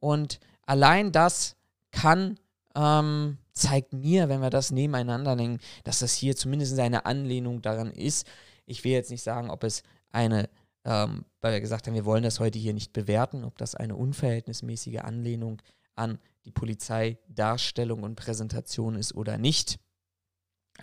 und 0.00 0.40
allein 0.64 1.12
das 1.12 1.56
kann 1.90 2.38
ähm, 2.74 3.36
zeigt 3.52 3.92
mir, 3.92 4.30
wenn 4.30 4.40
wir 4.40 4.48
das 4.48 4.70
nebeneinander 4.70 5.36
nehmen, 5.36 5.58
dass 5.84 5.98
das 5.98 6.14
hier 6.14 6.34
zumindest 6.34 6.78
eine 6.78 7.04
Anlehnung 7.04 7.60
daran 7.60 7.90
ist. 7.90 8.26
Ich 8.66 8.84
will 8.84 8.92
jetzt 8.92 9.10
nicht 9.10 9.22
sagen, 9.22 9.50
ob 9.50 9.64
es 9.64 9.82
eine, 10.10 10.48
ähm, 10.84 11.24
weil 11.40 11.52
wir 11.52 11.60
gesagt 11.60 11.86
haben, 11.86 11.94
wir 11.94 12.04
wollen 12.04 12.22
das 12.22 12.40
heute 12.40 12.58
hier 12.58 12.74
nicht 12.74 12.92
bewerten, 12.92 13.44
ob 13.44 13.58
das 13.58 13.74
eine 13.74 13.96
unverhältnismäßige 13.96 14.98
Anlehnung 14.98 15.60
an 15.94 16.18
die 16.44 16.50
Polizeidarstellung 16.50 18.02
und 18.02 18.16
Präsentation 18.16 18.96
ist 18.96 19.14
oder 19.14 19.38
nicht 19.38 19.78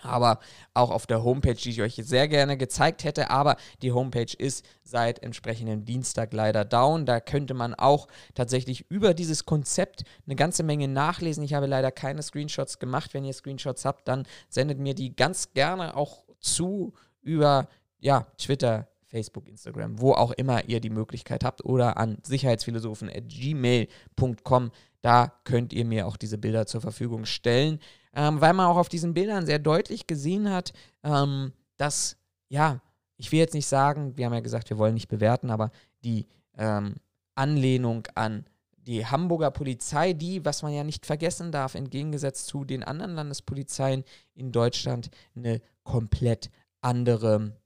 aber 0.02 0.38
auch 0.74 0.90
auf 0.90 1.06
der 1.06 1.24
Homepage, 1.24 1.54
die 1.54 1.70
ich 1.70 1.82
euch 1.82 1.94
sehr 1.96 2.28
gerne 2.28 2.56
gezeigt 2.56 3.04
hätte. 3.04 3.30
Aber 3.30 3.56
die 3.82 3.92
Homepage 3.92 4.32
ist 4.36 4.64
seit 4.82 5.22
entsprechendem 5.22 5.84
Dienstag 5.84 6.32
leider 6.32 6.64
down. 6.64 7.06
Da 7.06 7.20
könnte 7.20 7.54
man 7.54 7.74
auch 7.74 8.08
tatsächlich 8.34 8.90
über 8.90 9.14
dieses 9.14 9.44
Konzept 9.44 10.04
eine 10.26 10.36
ganze 10.36 10.62
Menge 10.62 10.88
nachlesen. 10.88 11.44
Ich 11.44 11.54
habe 11.54 11.66
leider 11.66 11.90
keine 11.90 12.22
Screenshots 12.22 12.78
gemacht. 12.78 13.14
Wenn 13.14 13.24
ihr 13.24 13.32
Screenshots 13.32 13.84
habt, 13.84 14.08
dann 14.08 14.26
sendet 14.48 14.78
mir 14.78 14.94
die 14.94 15.14
ganz 15.14 15.52
gerne 15.52 15.96
auch 15.96 16.24
zu 16.38 16.94
über 17.22 17.68
ja, 17.98 18.26
Twitter, 18.38 18.86
Facebook, 19.06 19.48
Instagram, 19.48 20.00
wo 20.00 20.12
auch 20.12 20.30
immer 20.32 20.68
ihr 20.68 20.80
die 20.80 20.90
Möglichkeit 20.90 21.44
habt 21.44 21.64
oder 21.64 21.96
an 21.96 22.18
sicherheitsphilosophen.gmail.com. 22.22 24.70
Da 25.02 25.32
könnt 25.44 25.72
ihr 25.72 25.84
mir 25.84 26.06
auch 26.06 26.16
diese 26.16 26.38
Bilder 26.38 26.66
zur 26.66 26.80
Verfügung 26.80 27.24
stellen 27.24 27.80
ähm, 28.12 28.40
weil 28.40 28.54
man 28.54 28.66
auch 28.66 28.76
auf 28.76 28.88
diesen 28.88 29.14
Bildern 29.14 29.46
sehr 29.46 29.58
deutlich 29.58 30.06
gesehen 30.06 30.50
hat, 30.50 30.72
ähm, 31.02 31.52
dass, 31.76 32.16
ja, 32.48 32.80
ich 33.16 33.30
will 33.32 33.38
jetzt 33.38 33.54
nicht 33.54 33.66
sagen, 33.66 34.16
wir 34.16 34.26
haben 34.26 34.34
ja 34.34 34.40
gesagt, 34.40 34.70
wir 34.70 34.78
wollen 34.78 34.94
nicht 34.94 35.08
bewerten, 35.08 35.50
aber 35.50 35.70
die 36.04 36.26
ähm, 36.56 36.96
Anlehnung 37.34 38.06
an 38.14 38.44
die 38.78 39.06
Hamburger 39.06 39.50
Polizei, 39.50 40.14
die, 40.14 40.44
was 40.44 40.62
man 40.62 40.72
ja 40.72 40.84
nicht 40.84 41.06
vergessen 41.06 41.52
darf, 41.52 41.74
entgegengesetzt 41.74 42.46
zu 42.46 42.64
den 42.64 42.82
anderen 42.82 43.14
Landespolizeien 43.14 44.04
in 44.34 44.52
Deutschland, 44.52 45.10
eine 45.36 45.60
komplett 45.84 46.50
andere 46.80 47.56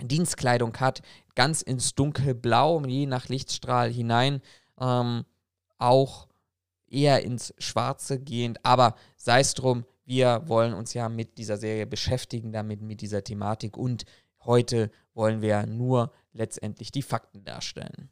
Dienstkleidung 0.00 0.76
hat, 0.78 1.02
ganz 1.34 1.62
ins 1.62 1.94
Dunkelblau, 1.94 2.82
je 2.84 3.06
nach 3.06 3.28
Lichtstrahl 3.28 3.90
hinein, 3.90 4.40
ähm, 4.80 5.24
auch 5.78 6.28
eher 6.88 7.22
ins 7.22 7.54
Schwarze 7.58 8.20
gehend. 8.20 8.64
Aber 8.64 8.94
sei 9.16 9.40
es 9.40 9.54
drum, 9.54 9.84
wir 10.04 10.42
wollen 10.46 10.74
uns 10.74 10.94
ja 10.94 11.08
mit 11.08 11.38
dieser 11.38 11.56
Serie 11.56 11.86
beschäftigen, 11.86 12.52
damit 12.52 12.82
mit 12.82 13.00
dieser 13.00 13.24
Thematik 13.24 13.76
und 13.76 14.04
heute 14.44 14.90
wollen 15.14 15.40
wir 15.40 15.66
nur 15.66 16.12
letztendlich 16.32 16.90
die 16.90 17.02
Fakten 17.02 17.44
darstellen. 17.44 18.10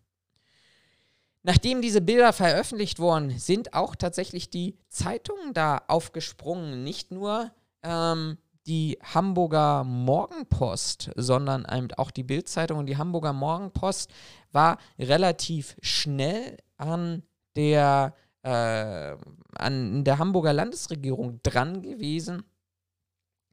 Nachdem 1.42 1.80
diese 1.80 2.02
Bilder 2.02 2.32
veröffentlicht 2.32 2.98
wurden, 2.98 3.38
sind 3.38 3.72
auch 3.72 3.96
tatsächlich 3.96 4.50
die 4.50 4.76
Zeitungen 4.88 5.54
da 5.54 5.82
aufgesprungen. 5.88 6.84
Nicht 6.84 7.10
nur 7.10 7.50
ähm, 7.82 8.36
die 8.66 8.98
Hamburger 9.02 9.84
Morgenpost, 9.84 11.10
sondern 11.16 11.66
auch 11.96 12.10
die 12.10 12.22
Bildzeitung 12.22 12.78
und 12.78 12.86
die 12.86 12.96
Hamburger 12.96 13.32
Morgenpost 13.32 14.10
war 14.52 14.78
relativ 14.98 15.76
schnell 15.80 16.58
an 16.76 17.22
der 17.56 18.14
äh, 18.42 19.16
an 19.56 20.04
der 20.04 20.18
Hamburger 20.18 20.52
Landesregierung 20.52 21.40
dran 21.42 21.82
gewesen, 21.82 22.42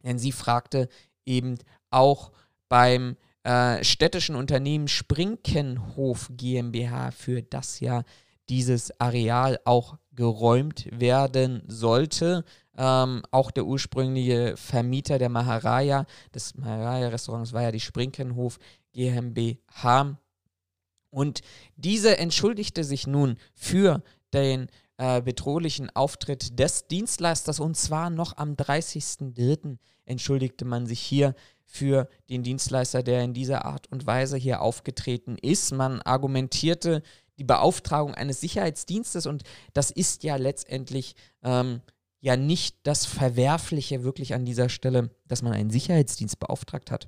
denn 0.04 0.18
sie 0.18 0.32
fragte 0.32 0.88
eben 1.26 1.58
auch 1.90 2.32
beim 2.70 3.18
äh, 3.44 3.84
städtischen 3.84 4.36
Unternehmen 4.36 4.88
Sprinkenhof 4.88 6.30
GmbH, 6.32 7.12
für 7.12 7.42
das 7.42 7.80
ja 7.80 8.04
dieses 8.50 8.98
Areal 9.00 9.60
auch 9.66 9.98
geräumt 10.14 10.88
werden 10.92 11.64
sollte. 11.68 12.46
Ähm, 12.78 13.24
auch 13.32 13.52
der 13.52 13.66
ursprüngliche 13.66 14.56
Vermieter 14.56 15.18
der 15.18 15.30
Maharaja, 15.30 16.06
des 16.34 16.56
Maharaja-Restaurants 16.56 17.54
war 17.54 17.64
ja 17.64 17.72
die 17.72 17.80
Sprinkenhof 17.80 18.60
GmbH. 18.94 20.18
Und 21.10 21.42
diese 21.76 22.18
entschuldigte 22.18 22.84
sich 22.84 23.08
nun 23.08 23.38
für 23.56 24.04
den 24.34 24.68
äh, 24.98 25.22
bedrohlichen 25.22 25.90
Auftritt 25.96 26.60
des 26.60 26.88
Dienstleisters 26.88 27.60
und 27.60 27.78
zwar 27.78 28.10
noch 28.10 28.38
am 28.38 28.54
30.03. 28.54 29.78
entschuldigte 30.06 30.66
man 30.66 30.86
sich 30.86 31.00
hier 31.00 31.36
für 31.66 32.08
den 32.30 32.44
Dienstleister, 32.44 33.04
der 33.04 33.24
in 33.24 33.34
dieser 33.34 33.66
Art 33.66 33.92
und 33.92 34.06
Weise 34.06 34.38
hier 34.38 34.62
aufgetreten 34.62 35.38
ist. 35.40 35.72
Man 35.72 36.02
argumentierte 36.02 37.04
die 37.38 37.44
Beauftragung 37.44 38.16
eines 38.16 38.42
Sicherheitsdienstes 38.42 39.26
und 39.28 39.44
das 39.74 39.92
ist 39.92 40.24
ja 40.24 40.38
letztendlich 40.38 41.16
ähm, 41.44 41.82
ja 42.28 42.36
nicht 42.36 42.76
das 42.84 43.06
Verwerfliche 43.06 44.04
wirklich 44.04 44.34
an 44.34 44.46
dieser 44.46 44.68
Stelle, 44.68 45.10
dass 45.28 45.42
man 45.42 45.54
einen 45.54 45.70
Sicherheitsdienst 45.70 46.40
beauftragt 46.40 46.92
hat. 46.92 47.08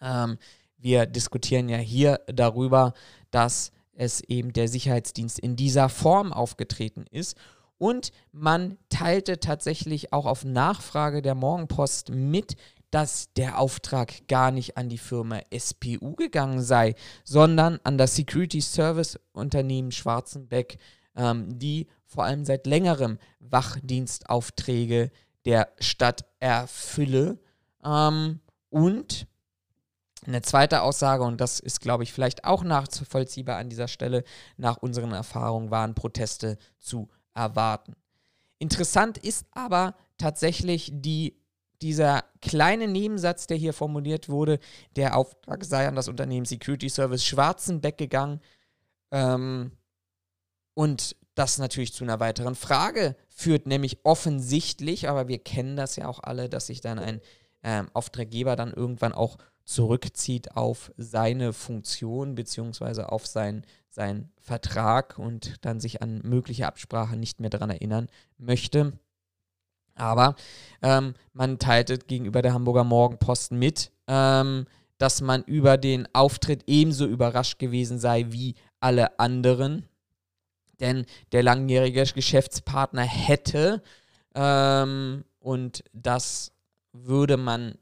Ähm, 0.00 0.38
wir 0.78 1.06
diskutieren 1.06 1.68
ja 1.68 1.78
hier 1.78 2.20
darüber, 2.26 2.94
dass 3.32 3.72
es 3.92 4.20
eben 4.22 4.52
der 4.52 4.68
Sicherheitsdienst 4.68 5.38
in 5.40 5.56
dieser 5.56 5.88
Form 5.88 6.32
aufgetreten 6.32 7.04
ist. 7.10 7.36
Und 7.76 8.12
man 8.30 8.78
teilte 8.88 9.40
tatsächlich 9.40 10.12
auch 10.12 10.26
auf 10.26 10.44
Nachfrage 10.44 11.22
der 11.22 11.34
Morgenpost 11.34 12.10
mit, 12.10 12.54
dass 12.90 13.32
der 13.34 13.58
Auftrag 13.58 14.28
gar 14.28 14.52
nicht 14.52 14.76
an 14.76 14.88
die 14.88 14.98
Firma 14.98 15.40
SPU 15.56 16.14
gegangen 16.14 16.62
sei, 16.62 16.94
sondern 17.24 17.80
an 17.82 17.98
das 17.98 18.14
Security 18.14 18.60
Service 18.60 19.18
Unternehmen 19.32 19.90
Schwarzenbeck, 19.90 20.78
ähm, 21.16 21.58
die 21.58 21.88
vor 22.10 22.24
allem 22.24 22.44
seit 22.44 22.66
längerem 22.66 23.18
Wachdienstaufträge 23.38 25.12
der 25.44 25.72
Stadt 25.78 26.24
erfülle. 26.40 27.38
Ähm, 27.84 28.40
und 28.68 29.26
eine 30.26 30.42
zweite 30.42 30.82
Aussage, 30.82 31.22
und 31.22 31.40
das 31.40 31.60
ist, 31.60 31.80
glaube 31.80 32.02
ich, 32.02 32.12
vielleicht 32.12 32.44
auch 32.44 32.64
nachvollziehbar 32.64 33.56
an 33.56 33.70
dieser 33.70 33.88
Stelle, 33.88 34.24
nach 34.56 34.76
unseren 34.78 35.12
Erfahrungen 35.12 35.70
waren 35.70 35.94
Proteste 35.94 36.58
zu 36.78 37.08
erwarten. 37.32 37.94
Interessant 38.58 39.16
ist 39.16 39.46
aber 39.52 39.94
tatsächlich 40.18 40.90
die, 40.92 41.40
dieser 41.80 42.24
kleine 42.42 42.88
Nebensatz, 42.88 43.46
der 43.46 43.56
hier 43.56 43.72
formuliert 43.72 44.28
wurde, 44.28 44.58
der 44.96 45.16
Auftrag 45.16 45.64
sei 45.64 45.86
an 45.88 45.94
das 45.94 46.08
Unternehmen 46.08 46.44
Security 46.44 46.90
Service 46.90 47.24
Schwarzenbeck 47.24 47.96
gegangen. 47.96 48.40
Ähm, 49.12 49.72
und 50.74 51.16
das 51.34 51.58
natürlich 51.58 51.92
zu 51.92 52.04
einer 52.04 52.20
weiteren 52.20 52.54
Frage 52.54 53.16
führt, 53.28 53.66
nämlich 53.66 54.04
offensichtlich, 54.04 55.08
aber 55.08 55.28
wir 55.28 55.38
kennen 55.38 55.76
das 55.76 55.96
ja 55.96 56.08
auch 56.08 56.20
alle, 56.22 56.48
dass 56.48 56.66
sich 56.66 56.80
dann 56.80 56.98
ein 56.98 57.20
ähm, 57.62 57.88
Auftraggeber 57.92 58.56
dann 58.56 58.72
irgendwann 58.72 59.12
auch 59.12 59.38
zurückzieht 59.64 60.56
auf 60.56 60.92
seine 60.96 61.52
Funktion 61.52 62.34
bzw. 62.34 63.02
auf 63.02 63.26
sein, 63.26 63.64
seinen 63.88 64.32
Vertrag 64.40 65.18
und 65.18 65.64
dann 65.64 65.80
sich 65.80 66.02
an 66.02 66.20
mögliche 66.24 66.66
Absprachen 66.66 67.20
nicht 67.20 67.40
mehr 67.40 67.50
daran 67.50 67.70
erinnern 67.70 68.08
möchte. 68.36 68.92
Aber 69.94 70.34
ähm, 70.82 71.14
man 71.32 71.58
teilte 71.58 71.98
gegenüber 71.98 72.42
der 72.42 72.54
Hamburger 72.54 72.84
Morgenposten 72.84 73.58
mit, 73.58 73.92
ähm, 74.08 74.66
dass 74.98 75.20
man 75.20 75.42
über 75.44 75.76
den 75.76 76.08
Auftritt 76.14 76.64
ebenso 76.66 77.06
überrascht 77.06 77.58
gewesen 77.58 77.98
sei 77.98 78.26
wie 78.30 78.54
alle 78.80 79.18
anderen. 79.18 79.86
Denn 80.80 81.06
der 81.32 81.42
langjährige 81.42 82.04
Geschäftspartner 82.04 83.02
hätte, 83.02 83.82
ähm, 84.34 85.24
und 85.38 85.84
das 85.92 86.52
würde 86.92 87.36
man 87.36 87.76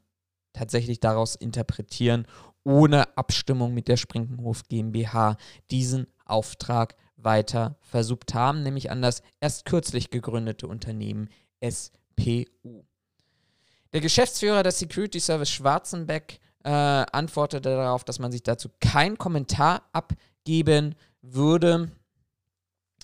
tatsächlich 0.53 0.99
daraus 0.99 1.35
interpretieren, 1.35 2.27
ohne 2.63 3.17
Abstimmung 3.17 3.73
mit 3.73 3.87
der 3.87 3.97
Sprinkenhof 3.97 4.63
GmbH 4.67 5.37
diesen 5.71 6.07
Auftrag 6.25 6.95
weiter 7.15 7.75
versucht 7.81 8.33
haben, 8.33 8.63
nämlich 8.63 8.91
an 8.91 9.01
das 9.01 9.21
erst 9.39 9.65
kürzlich 9.65 10.09
gegründete 10.09 10.67
Unternehmen 10.67 11.29
SPU. 11.61 12.83
Der 13.93 14.01
Geschäftsführer 14.01 14.63
des 14.63 14.79
Security 14.79 15.19
Service 15.19 15.49
Schwarzenbeck 15.49 16.39
äh, 16.63 16.69
antwortete 16.69 17.69
darauf, 17.69 18.03
dass 18.03 18.19
man 18.19 18.31
sich 18.31 18.43
dazu 18.43 18.69
keinen 18.79 19.17
Kommentar 19.17 19.83
abgeben 19.91 20.95
würde. 21.21 21.91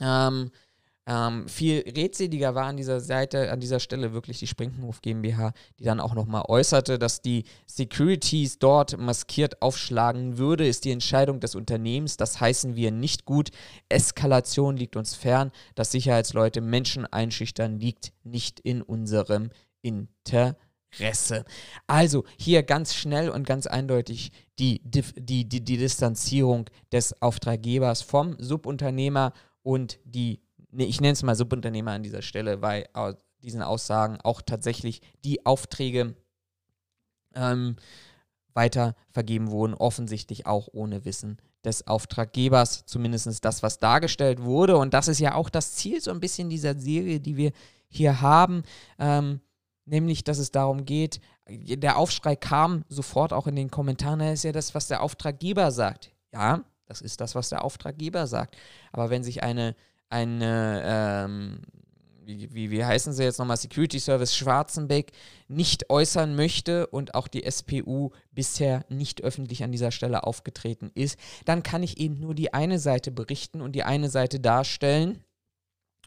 Ähm, 0.01 0.51
ähm, 1.07 1.47
viel 1.47 1.81
redseliger 1.81 2.55
war 2.55 2.65
an 2.65 2.77
dieser 2.77 2.99
Seite, 2.99 3.51
an 3.51 3.59
dieser 3.59 3.79
Stelle 3.79 4.13
wirklich 4.13 4.39
die 4.39 4.47
Sprinkenhof 4.47 5.01
GmbH, 5.01 5.53
die 5.79 5.83
dann 5.83 5.99
auch 5.99 6.15
nochmal 6.15 6.45
äußerte, 6.47 6.97
dass 6.97 7.21
die 7.21 7.43
Securities 7.67 8.57
dort 8.57 8.97
maskiert 8.97 9.61
aufschlagen 9.61 10.39
würde, 10.39 10.67
ist 10.67 10.83
die 10.83 10.91
Entscheidung 10.91 11.39
des 11.39 11.53
Unternehmens. 11.53 12.17
Das 12.17 12.41
heißen 12.41 12.75
wir 12.75 12.89
nicht 12.89 13.25
gut. 13.25 13.51
Eskalation 13.87 14.77
liegt 14.77 14.95
uns 14.95 15.13
fern. 15.13 15.51
Dass 15.75 15.91
Sicherheitsleute 15.91 16.61
Menschen 16.61 17.05
einschüchtern, 17.05 17.79
liegt 17.79 18.11
nicht 18.23 18.59
in 18.59 18.81
unserem 18.81 19.51
Interesse. 19.83 20.55
Also 21.85 22.23
hier 22.35 22.63
ganz 22.63 22.95
schnell 22.95 23.29
und 23.29 23.45
ganz 23.45 23.67
eindeutig 23.67 24.31
die, 24.57 24.81
die, 24.83 25.03
die, 25.15 25.63
die 25.63 25.77
Distanzierung 25.77 26.67
des 26.91 27.21
Auftraggebers 27.21 28.01
vom 28.01 28.37
Subunternehmer 28.39 29.33
und 29.65 29.99
die 30.05 30.45
nee, 30.75 30.85
ich 30.85 31.01
nenne 31.01 31.13
es 31.13 31.23
mal 31.23 31.35
Subunternehmer 31.35 31.91
an 31.91 32.03
dieser 32.03 32.21
Stelle, 32.21 32.61
weil 32.61 32.87
aus 32.93 33.15
diesen 33.41 33.61
Aussagen 33.61 34.19
auch 34.21 34.41
tatsächlich 34.41 35.01
die 35.23 35.45
Aufträge 35.45 36.15
ähm, 37.33 37.75
weiter 38.53 38.95
vergeben 39.11 39.51
wurden, 39.51 39.73
offensichtlich 39.73 40.45
auch 40.45 40.69
ohne 40.71 41.03
Wissen 41.05 41.37
des 41.63 41.87
Auftraggebers, 41.87 42.85
zumindest 42.85 43.43
das, 43.43 43.63
was 43.63 43.79
dargestellt 43.79 44.41
wurde. 44.41 44.77
Und 44.77 44.93
das 44.93 45.07
ist 45.07 45.19
ja 45.19 45.33
auch 45.33 45.49
das 45.49 45.73
Ziel 45.73 45.99
so 45.99 46.11
ein 46.11 46.19
bisschen 46.19 46.49
dieser 46.49 46.77
Serie, 46.77 47.19
die 47.19 47.37
wir 47.37 47.51
hier 47.87 48.21
haben, 48.21 48.63
ähm, 48.99 49.41
nämlich, 49.85 50.23
dass 50.23 50.37
es 50.37 50.51
darum 50.51 50.85
geht, 50.85 51.19
der 51.47 51.97
Aufschrei 51.97 52.35
kam 52.35 52.83
sofort 52.89 53.33
auch 53.33 53.47
in 53.47 53.55
den 53.55 53.69
Kommentaren, 53.69 54.19
das 54.19 54.33
ist 54.33 54.43
ja 54.43 54.51
das, 54.51 54.75
was 54.75 54.87
der 54.87 55.01
Auftraggeber 55.01 55.71
sagt. 55.71 56.11
Ja, 56.33 56.63
das 56.85 57.01
ist 57.01 57.21
das, 57.21 57.35
was 57.35 57.49
der 57.49 57.63
Auftraggeber 57.63 58.27
sagt. 58.27 58.57
Aber 58.91 59.09
wenn 59.09 59.23
sich 59.23 59.43
eine 59.43 59.75
eine, 60.09 60.81
ähm, 60.85 61.59
wie, 62.23 62.53
wie, 62.53 62.71
wie 62.71 62.83
heißen 62.83 63.13
sie 63.13 63.23
jetzt 63.23 63.39
nochmal, 63.39 63.57
Security 63.57 63.99
Service 63.99 64.35
Schwarzenbeck 64.35 65.11
nicht 65.47 65.89
äußern 65.89 66.35
möchte 66.35 66.87
und 66.87 67.15
auch 67.15 67.27
die 67.27 67.49
SPU 67.49 68.11
bisher 68.31 68.85
nicht 68.89 69.23
öffentlich 69.23 69.63
an 69.63 69.71
dieser 69.71 69.91
Stelle 69.91 70.23
aufgetreten 70.23 70.91
ist, 70.95 71.19
dann 71.45 71.63
kann 71.63 71.83
ich 71.83 71.99
eben 71.99 72.19
nur 72.19 72.33
die 72.33 72.53
eine 72.53 72.79
Seite 72.79 73.11
berichten 73.11 73.61
und 73.61 73.73
die 73.73 73.83
eine 73.83 74.09
Seite 74.09 74.39
darstellen. 74.39 75.21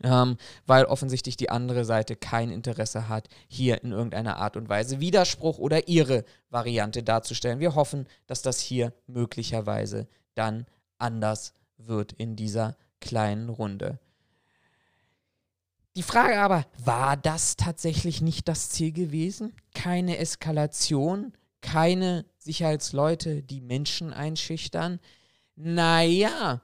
Ähm, 0.04 0.36
weil 0.64 0.84
offensichtlich 0.84 1.36
die 1.36 1.50
andere 1.50 1.84
Seite 1.84 2.14
kein 2.14 2.52
Interesse 2.52 3.08
hat, 3.08 3.26
hier 3.48 3.82
in 3.82 3.90
irgendeiner 3.90 4.36
Art 4.36 4.56
und 4.56 4.68
Weise 4.68 5.00
Widerspruch 5.00 5.58
oder 5.58 5.88
ihre 5.88 6.24
Variante 6.50 7.02
darzustellen. 7.02 7.58
Wir 7.58 7.74
hoffen, 7.74 8.06
dass 8.28 8.40
das 8.40 8.60
hier 8.60 8.92
möglicherweise 9.08 10.06
dann 10.38 10.66
anders 10.98 11.52
wird 11.76 12.12
in 12.12 12.36
dieser 12.36 12.76
kleinen 13.00 13.48
Runde. 13.48 13.98
Die 15.96 16.02
Frage 16.02 16.38
aber, 16.40 16.64
war 16.84 17.16
das 17.16 17.56
tatsächlich 17.56 18.20
nicht 18.20 18.46
das 18.46 18.70
Ziel 18.70 18.92
gewesen? 18.92 19.52
Keine 19.74 20.18
Eskalation, 20.18 21.32
keine 21.60 22.24
Sicherheitsleute, 22.38 23.42
die 23.42 23.60
Menschen 23.60 24.12
einschüchtern? 24.12 25.00
Naja, 25.56 26.60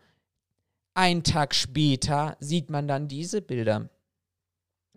ein 0.94 1.24
Tag 1.24 1.54
später 1.54 2.36
sieht 2.38 2.70
man 2.70 2.86
dann 2.86 3.08
diese 3.08 3.42
Bilder. 3.42 3.90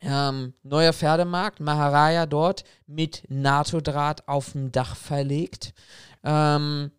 Ähm, 0.01 0.53
neuer 0.61 0.93
Pferdemarkt, 0.93 1.59
Maharaja 1.59 2.27
dort 2.27 2.63
mit 2.85 3.23
NATO-Draht 3.29 4.27
auf 4.27 4.51
dem 4.51 4.71
Dach 4.71 4.95
verlegt. 4.95 5.73
Ähm, 6.23 6.91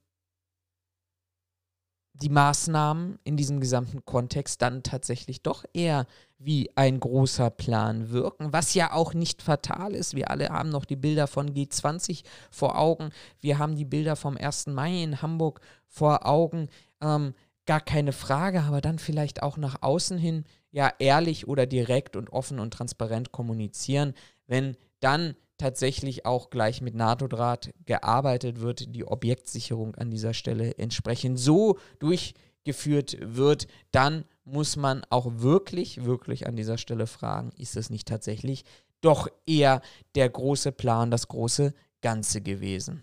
die 2.20 2.28
Maßnahmen 2.30 3.18
in 3.24 3.36
diesem 3.36 3.60
gesamten 3.60 4.04
Kontext 4.04 4.60
dann 4.62 4.82
tatsächlich 4.82 5.42
doch 5.42 5.64
eher 5.72 6.06
wie 6.38 6.70
ein 6.76 7.00
großer 7.00 7.50
Plan 7.50 8.10
wirken, 8.10 8.52
was 8.52 8.74
ja 8.74 8.92
auch 8.92 9.14
nicht 9.14 9.42
fatal 9.42 9.94
ist. 9.94 10.14
Wir 10.14 10.30
alle 10.30 10.48
haben 10.48 10.68
noch 10.68 10.84
die 10.84 10.96
Bilder 10.96 11.26
von 11.26 11.50
G20 11.52 12.22
vor 12.50 12.78
Augen. 12.78 13.10
Wir 13.40 13.58
haben 13.58 13.76
die 13.76 13.84
Bilder 13.84 14.16
vom 14.16 14.36
1. 14.36 14.68
Mai 14.68 15.02
in 15.02 15.22
Hamburg 15.22 15.60
vor 15.86 16.26
Augen. 16.26 16.68
Ähm, 17.00 17.34
gar 17.66 17.80
keine 17.80 18.12
Frage, 18.12 18.62
aber 18.62 18.80
dann 18.80 18.98
vielleicht 18.98 19.42
auch 19.42 19.56
nach 19.56 19.82
außen 19.82 20.18
hin 20.18 20.44
ja 20.70 20.92
ehrlich 20.98 21.48
oder 21.48 21.66
direkt 21.66 22.16
und 22.16 22.30
offen 22.30 22.58
und 22.58 22.72
transparent 22.72 23.32
kommunizieren, 23.32 24.14
wenn 24.46 24.76
dann 25.00 25.34
tatsächlich 25.58 26.24
auch 26.24 26.50
gleich 26.50 26.80
mit 26.80 26.94
NATO-Draht 26.94 27.74
gearbeitet 27.84 28.60
wird, 28.60 28.94
die 28.94 29.04
Objektsicherung 29.04 29.94
an 29.96 30.10
dieser 30.10 30.32
Stelle 30.32 30.78
entsprechend 30.78 31.38
so 31.38 31.78
durchgeführt 31.98 33.18
wird, 33.20 33.66
dann 33.90 34.24
muss 34.44 34.76
man 34.76 35.04
auch 35.10 35.26
wirklich, 35.36 36.04
wirklich 36.04 36.46
an 36.46 36.56
dieser 36.56 36.78
Stelle 36.78 37.06
fragen, 37.06 37.52
ist 37.58 37.76
es 37.76 37.90
nicht 37.90 38.08
tatsächlich 38.08 38.64
doch 39.00 39.28
eher 39.46 39.82
der 40.14 40.28
große 40.28 40.72
Plan, 40.72 41.10
das 41.10 41.28
große 41.28 41.74
Ganze 42.00 42.40
gewesen? 42.40 43.02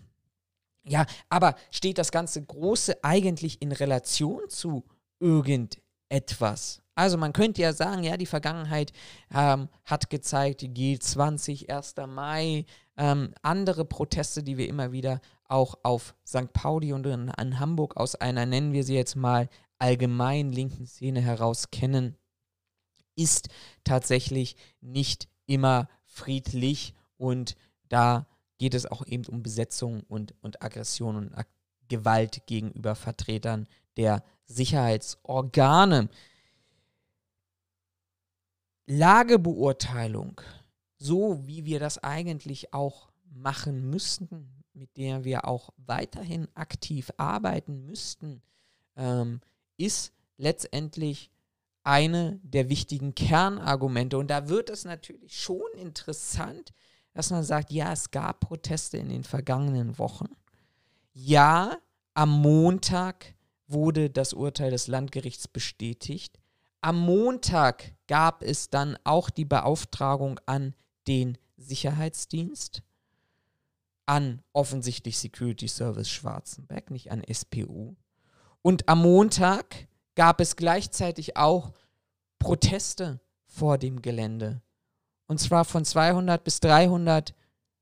Ja, 0.88 1.04
aber 1.28 1.56
steht 1.70 1.98
das 1.98 2.12
ganze 2.12 2.44
Große 2.44 3.02
eigentlich 3.02 3.60
in 3.60 3.72
Relation 3.72 4.48
zu 4.48 4.84
irgendetwas? 5.18 6.82
Also 6.96 7.18
man 7.18 7.34
könnte 7.34 7.60
ja 7.60 7.74
sagen, 7.74 8.02
ja, 8.02 8.16
die 8.16 8.26
Vergangenheit 8.26 8.92
ähm, 9.32 9.68
hat 9.84 10.08
gezeigt, 10.08 10.62
die 10.62 10.70
G20, 10.70 11.70
1. 11.70 11.94
Mai, 12.08 12.64
ähm, 12.96 13.34
andere 13.42 13.84
Proteste, 13.84 14.42
die 14.42 14.56
wir 14.56 14.66
immer 14.66 14.92
wieder 14.92 15.20
auch 15.46 15.78
auf 15.82 16.14
St. 16.26 16.52
Pauli 16.54 16.94
und 16.94 17.06
in, 17.06 17.30
in 17.38 17.60
Hamburg 17.60 17.98
aus 17.98 18.14
einer, 18.14 18.46
nennen 18.46 18.72
wir 18.72 18.82
sie 18.82 18.94
jetzt 18.94 19.14
mal, 19.14 19.48
allgemein 19.78 20.52
linken 20.52 20.86
Szene 20.86 21.20
heraus 21.20 21.70
kennen, 21.70 22.16
ist 23.14 23.50
tatsächlich 23.84 24.56
nicht 24.80 25.28
immer 25.44 25.88
friedlich 26.06 26.94
und 27.18 27.56
da 27.90 28.26
geht 28.56 28.72
es 28.72 28.86
auch 28.86 29.06
eben 29.06 29.26
um 29.26 29.42
Besetzung 29.42 30.02
und, 30.08 30.34
und 30.40 30.62
Aggression 30.62 31.16
und 31.16 31.34
Ak 31.34 31.46
Gewalt 31.88 32.46
gegenüber 32.46 32.96
Vertretern 32.96 33.68
der 33.96 34.24
Sicherheitsorgane. 34.44 36.08
Lagebeurteilung, 38.86 40.40
so 40.96 41.46
wie 41.46 41.64
wir 41.64 41.80
das 41.80 41.98
eigentlich 41.98 42.72
auch 42.72 43.10
machen 43.24 43.90
müssten, 43.90 44.62
mit 44.72 44.96
der 44.96 45.24
wir 45.24 45.46
auch 45.46 45.70
weiterhin 45.76 46.48
aktiv 46.54 47.10
arbeiten 47.16 47.84
müssten, 47.86 48.42
ähm, 48.96 49.40
ist 49.76 50.12
letztendlich 50.36 51.30
eine 51.82 52.40
der 52.42 52.68
wichtigen 52.68 53.14
Kernargumente. 53.14 54.18
Und 54.18 54.28
da 54.28 54.48
wird 54.48 54.70
es 54.70 54.84
natürlich 54.84 55.40
schon 55.40 55.72
interessant, 55.76 56.72
dass 57.12 57.30
man 57.30 57.44
sagt, 57.44 57.72
ja, 57.72 57.92
es 57.92 58.10
gab 58.10 58.40
Proteste 58.40 58.98
in 58.98 59.08
den 59.08 59.24
vergangenen 59.24 59.98
Wochen. 59.98 60.28
Ja, 61.12 61.78
am 62.14 62.30
Montag 62.30 63.34
wurde 63.68 64.10
das 64.10 64.32
Urteil 64.32 64.70
des 64.70 64.86
Landgerichts 64.86 65.48
bestätigt. 65.48 66.38
Am 66.80 66.98
Montag 66.98 67.94
gab 68.06 68.42
es 68.42 68.70
dann 68.70 68.96
auch 69.04 69.30
die 69.30 69.44
Beauftragung 69.44 70.38
an 70.46 70.74
den 71.08 71.38
Sicherheitsdienst, 71.56 72.82
an 74.06 74.42
offensichtlich 74.52 75.18
Security 75.18 75.68
Service 75.68 76.08
Schwarzenberg, 76.08 76.90
nicht 76.90 77.10
an 77.10 77.22
SPU. 77.32 77.96
Und 78.62 78.88
am 78.88 79.02
Montag 79.02 79.88
gab 80.14 80.40
es 80.40 80.56
gleichzeitig 80.56 81.36
auch 81.36 81.72
Proteste 82.38 83.20
vor 83.46 83.78
dem 83.78 84.02
Gelände. 84.02 84.62
Und 85.26 85.38
zwar 85.40 85.64
von 85.64 85.84
200 85.84 86.44
bis 86.44 86.60
300 86.60 87.34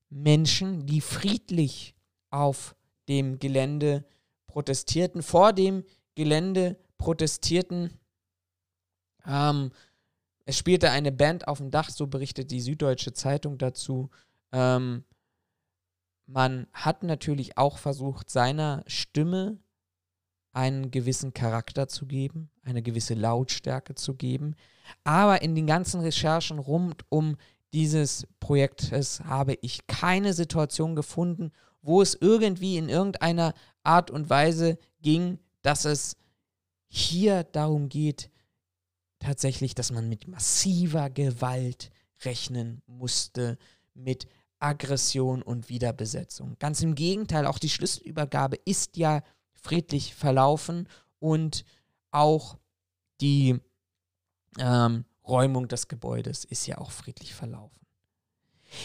Menschen, 0.09 0.87
die 0.87 1.01
friedlich 1.01 1.95
auf 2.31 2.75
dem 3.09 3.39
Gelände 3.39 4.05
protestierten, 4.47 5.23
vor 5.23 5.53
dem 5.53 5.85
Gelände 6.15 6.79
protestierten 6.97 7.91
ähm, 9.27 9.71
es 10.47 10.59
spielte 10.59 10.91
eine 10.91 11.13
Band 11.13 11.49
auf 11.49 11.59
dem 11.59 11.71
Dach, 11.71 11.91
so 11.91 12.07
berichtet 12.07 12.51
die 12.51 12.61
Süddeutsche 12.61 13.13
Zeitung 13.13 13.59
dazu. 13.59 14.11
Ähm, 14.53 15.05
man 16.27 16.67
hat 16.73 17.03
natürlich 17.03 17.57
auch 17.59 17.79
versucht, 17.79 18.31
seiner 18.31 18.83
Stimme 18.87 19.59
einen 20.53 20.91
gewissen 20.91 21.35
Charakter 21.35 21.89
zu 21.89 22.07
geben, 22.07 22.51
eine 22.63 22.83
gewisse 22.83 23.15
Lautstärke 23.15 23.95
zu 23.95 24.15
geben. 24.15 24.55
Aber 25.03 25.43
in 25.43 25.55
den 25.55 25.67
ganzen 25.67 26.01
Recherchen 26.01 26.59
rund 26.59 27.05
um 27.09 27.37
dieses 27.73 28.27
Projektes 28.39 29.21
habe 29.25 29.59
ich 29.63 29.87
keine 29.87 30.33
Situation 30.33 30.95
gefunden, 30.95 31.51
wo 31.83 32.01
es 32.01 32.17
irgendwie 32.19 32.77
in 32.77 32.89
irgendeiner 32.89 33.53
Art 33.83 34.11
und 34.11 34.31
Weise 34.31 34.79
ging, 35.03 35.39
dass 35.63 35.85
es 35.85 36.17
hier 36.87 37.43
darum 37.43 37.89
geht, 37.89 38.31
tatsächlich, 39.25 39.75
dass 39.75 39.91
man 39.91 40.09
mit 40.09 40.29
massiver 40.29 41.11
Gewalt 41.11 41.91
rechnen 42.25 42.83
musste, 42.87 43.59
mit 43.95 44.27
Aggression 44.59 45.43
und 45.43 45.69
Wiederbesetzung. 45.69 46.57
Ganz 46.59 46.83
im 46.83 46.95
Gegenteil, 46.95 47.47
auch 47.47 47.59
die 47.59 47.69
Schlüsselübergabe 47.69 48.57
ist 48.65 48.97
ja 48.97 49.23
friedlich 49.53 50.15
verlaufen 50.15 50.89
und 51.19 51.65
auch 52.11 52.59
die 53.21 53.59
ähm, 54.59 55.05
Räumung 55.27 55.69
des 55.69 55.89
Gebäudes 55.89 56.45
ist 56.45 56.67
ja 56.67 56.79
auch 56.79 56.91
friedlich 56.91 57.35
verlaufen. 57.35 57.84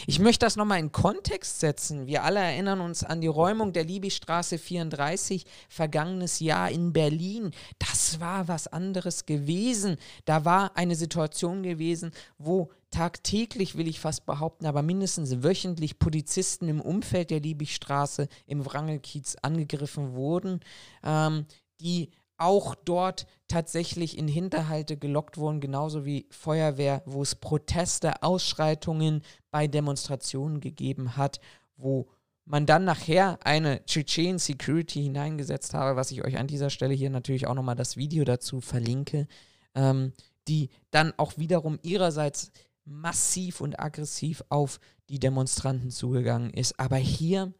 Ich 0.06 0.18
möchte 0.18 0.46
das 0.46 0.56
nochmal 0.56 0.78
in 0.78 0.92
Kontext 0.92 1.60
setzen. 1.60 2.06
Wir 2.06 2.24
alle 2.24 2.40
erinnern 2.40 2.80
uns 2.80 3.04
an 3.04 3.20
die 3.20 3.26
Räumung 3.26 3.72
der 3.72 3.84
Liebigstraße 3.84 4.58
34 4.58 5.44
vergangenes 5.68 6.40
Jahr 6.40 6.70
in 6.70 6.92
Berlin. 6.92 7.50
Das 7.78 8.20
war 8.20 8.48
was 8.48 8.66
anderes 8.66 9.26
gewesen. 9.26 9.96
Da 10.24 10.44
war 10.44 10.76
eine 10.76 10.96
Situation 10.96 11.62
gewesen, 11.62 12.12
wo 12.38 12.70
tagtäglich, 12.90 13.76
will 13.76 13.88
ich 13.88 14.00
fast 14.00 14.26
behaupten, 14.26 14.66
aber 14.66 14.82
mindestens 14.82 15.42
wöchentlich 15.42 15.98
Polizisten 15.98 16.68
im 16.68 16.80
Umfeld 16.80 17.30
der 17.30 17.40
Liebigstraße 17.40 18.28
im 18.46 18.66
Wrangelkiez 18.66 19.36
angegriffen 19.42 20.14
wurden, 20.14 20.60
ähm, 21.04 21.46
die 21.80 22.10
auch 22.40 22.74
dort 22.74 23.26
tatsächlich 23.48 24.16
in 24.16 24.26
Hinterhalte 24.26 24.96
gelockt 24.96 25.36
wurden, 25.36 25.60
genauso 25.60 26.04
wie 26.04 26.26
Feuerwehr, 26.30 27.02
wo 27.04 27.22
es 27.22 27.34
Proteste, 27.34 28.22
Ausschreitungen 28.22 29.22
bei 29.50 29.66
Demonstrationen 29.66 30.60
gegeben 30.60 31.16
hat, 31.16 31.40
wo 31.76 32.08
man 32.46 32.66
dann 32.66 32.84
nachher 32.84 33.38
eine 33.44 33.84
Tschetschen 33.84 34.38
Security 34.38 35.02
hineingesetzt 35.02 35.74
habe, 35.74 35.96
was 35.96 36.10
ich 36.10 36.24
euch 36.24 36.38
an 36.38 36.46
dieser 36.46 36.70
Stelle 36.70 36.94
hier 36.94 37.10
natürlich 37.10 37.46
auch 37.46 37.54
nochmal 37.54 37.76
das 37.76 37.96
Video 37.96 38.24
dazu 38.24 38.60
verlinke, 38.60 39.28
ähm, 39.74 40.12
die 40.48 40.70
dann 40.90 41.12
auch 41.16 41.36
wiederum 41.36 41.78
ihrerseits 41.82 42.50
massiv 42.84 43.60
und 43.60 43.78
aggressiv 43.78 44.42
auf 44.48 44.80
die 45.10 45.18
Demonstranten 45.18 45.90
zugegangen 45.90 46.50
ist. 46.50 46.80
Aber 46.80 46.96
hier 46.96 47.52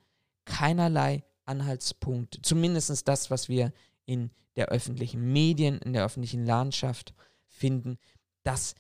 keinerlei 0.47 1.23
Anhaltspunkt, 1.45 2.41
zumindest 2.43 3.07
das, 3.07 3.31
was 3.31 3.49
wir 3.49 3.73
in 4.11 4.31
der 4.57 4.67
öffentlichen 4.67 5.33
Medien, 5.33 5.79
in 5.79 5.93
der 5.93 6.05
öffentlichen 6.05 6.45
Landschaft 6.45 7.15
finden, 7.47 7.97
das 8.43 8.75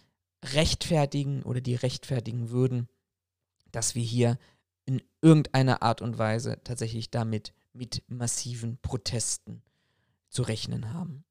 rechtfertigen 0.45 1.45
oder 1.45 1.61
die 1.61 1.77
rechtfertigen 1.77 2.51
würden, 2.51 2.89
dass 3.71 3.95
wir 3.95 4.03
hier 4.03 4.39
in 4.87 5.01
irgendeiner 5.23 5.83
Art 5.83 6.03
und 6.03 6.19
Weise 6.19 6.59
tatsächlich 6.65 7.11
damit 7.11 7.53
mit 7.73 8.03
massiven 8.09 8.79
Protesten 8.79 9.63
zu 10.29 10.43
rechnen 10.43 10.93
haben. 10.93 11.25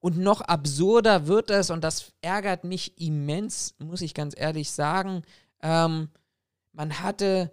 Und 0.00 0.16
noch 0.16 0.40
absurder 0.40 1.26
wird 1.26 1.50
es, 1.50 1.68
und 1.70 1.84
das 1.84 2.12
ärgert 2.22 2.64
mich 2.64 2.98
immens, 2.98 3.74
muss 3.78 4.00
ich 4.00 4.14
ganz 4.14 4.34
ehrlich 4.36 4.70
sagen, 4.70 5.22
ähm, 5.62 6.08
man 6.72 7.00
hatte 7.00 7.52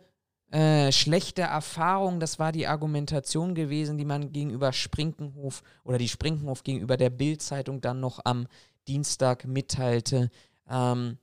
äh, 0.53 0.91
schlechte 0.91 1.41
Erfahrung, 1.41 2.19
das 2.19 2.37
war 2.37 2.51
die 2.51 2.67
Argumentation 2.67 3.55
gewesen, 3.55 3.97
die 3.97 4.05
man 4.05 4.31
gegenüber 4.31 4.71
Sprinkenhof 4.71 5.63
oder 5.83 5.97
die 5.97 6.07
Sprinkenhof 6.07 6.63
gegenüber 6.63 6.95
der 6.95 7.09
Bildzeitung 7.09 7.81
dann 7.81 7.99
noch 7.99 8.19
am 8.23 8.45
Dienstag 8.87 9.45
mitteilte. 9.45 10.29
Ähm, 10.69 11.17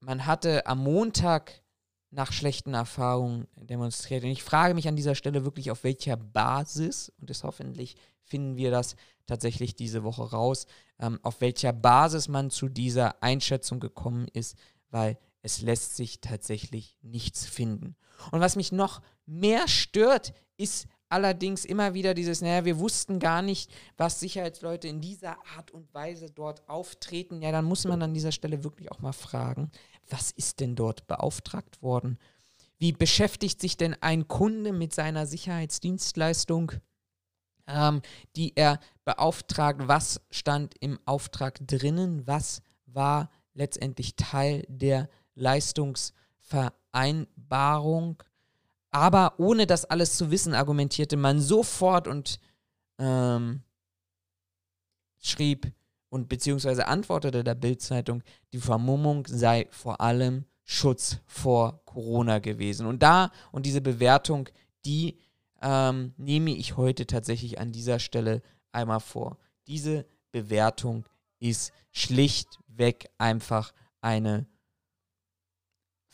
man 0.00 0.26
hatte 0.26 0.66
am 0.66 0.82
Montag 0.82 1.62
nach 2.10 2.30
schlechten 2.30 2.74
Erfahrungen 2.74 3.46
demonstriert. 3.56 4.22
Und 4.24 4.30
ich 4.30 4.42
frage 4.42 4.74
mich 4.74 4.86
an 4.86 4.96
dieser 4.96 5.14
Stelle 5.14 5.46
wirklich, 5.46 5.70
auf 5.70 5.82
welcher 5.82 6.18
Basis, 6.18 7.10
und 7.20 7.30
das 7.30 7.42
hoffentlich 7.42 7.96
finden 8.22 8.56
wir 8.56 8.70
das 8.70 8.96
tatsächlich 9.24 9.76
diese 9.76 10.04
Woche 10.04 10.30
raus, 10.30 10.66
ähm, 10.98 11.18
auf 11.22 11.40
welcher 11.40 11.72
Basis 11.72 12.28
man 12.28 12.50
zu 12.50 12.68
dieser 12.68 13.22
Einschätzung 13.22 13.80
gekommen 13.80 14.26
ist, 14.34 14.58
weil 14.90 15.16
es 15.42 15.62
lässt 15.62 15.96
sich 15.96 16.20
tatsächlich 16.20 16.96
nichts 17.02 17.46
finden. 17.46 17.96
Und 18.30 18.40
was 18.40 18.56
mich 18.56 18.72
noch 18.72 19.00
mehr 19.26 19.68
stört, 19.68 20.34
ist 20.56 20.86
allerdings 21.08 21.64
immer 21.64 21.94
wieder 21.94 22.14
dieses, 22.14 22.40
naja, 22.40 22.64
wir 22.64 22.78
wussten 22.78 23.18
gar 23.18 23.42
nicht, 23.42 23.70
was 23.96 24.20
Sicherheitsleute 24.20 24.88
in 24.88 25.00
dieser 25.00 25.36
Art 25.56 25.70
und 25.72 25.92
Weise 25.92 26.30
dort 26.30 26.68
auftreten. 26.68 27.42
Ja, 27.42 27.52
dann 27.52 27.64
muss 27.64 27.84
man 27.84 28.02
an 28.02 28.14
dieser 28.14 28.32
Stelle 28.32 28.62
wirklich 28.62 28.92
auch 28.92 29.00
mal 29.00 29.12
fragen, 29.12 29.70
was 30.08 30.30
ist 30.30 30.60
denn 30.60 30.76
dort 30.76 31.06
beauftragt 31.06 31.82
worden? 31.82 32.18
Wie 32.78 32.92
beschäftigt 32.92 33.60
sich 33.60 33.76
denn 33.76 33.94
ein 34.00 34.28
Kunde 34.28 34.72
mit 34.72 34.94
seiner 34.94 35.26
Sicherheitsdienstleistung, 35.26 36.72
ähm, 37.66 38.00
die 38.36 38.56
er 38.56 38.80
beauftragt? 39.04 39.82
Was 39.86 40.20
stand 40.30 40.74
im 40.80 40.98
Auftrag 41.04 41.58
drinnen? 41.66 42.26
Was 42.26 42.62
war 42.86 43.30
letztendlich 43.52 44.16
Teil 44.16 44.64
der 44.68 45.08
Leistungsvereinbarung. 45.34 48.22
Aber 48.90 49.34
ohne 49.38 49.66
das 49.66 49.84
alles 49.84 50.16
zu 50.16 50.30
wissen, 50.30 50.54
argumentierte 50.54 51.16
man 51.16 51.40
sofort 51.40 52.08
und 52.08 52.40
ähm, 52.98 53.62
schrieb 55.20 55.72
und 56.08 56.28
beziehungsweise 56.28 56.88
antwortete 56.88 57.44
der 57.44 57.54
Bildzeitung, 57.54 58.22
die 58.52 58.58
Vermummung 58.58 59.26
sei 59.26 59.68
vor 59.70 60.00
allem 60.00 60.44
Schutz 60.64 61.18
vor 61.26 61.84
Corona 61.84 62.38
gewesen. 62.38 62.86
Und 62.86 63.02
da 63.02 63.30
und 63.52 63.66
diese 63.66 63.80
Bewertung, 63.80 64.48
die 64.84 65.18
ähm, 65.62 66.14
nehme 66.16 66.50
ich 66.50 66.76
heute 66.76 67.06
tatsächlich 67.06 67.60
an 67.60 67.72
dieser 67.72 67.98
Stelle 67.98 68.42
einmal 68.72 69.00
vor. 69.00 69.36
Diese 69.66 70.06
Bewertung 70.32 71.04
ist 71.38 71.72
schlichtweg 71.92 73.10
einfach 73.18 73.72
eine 74.00 74.46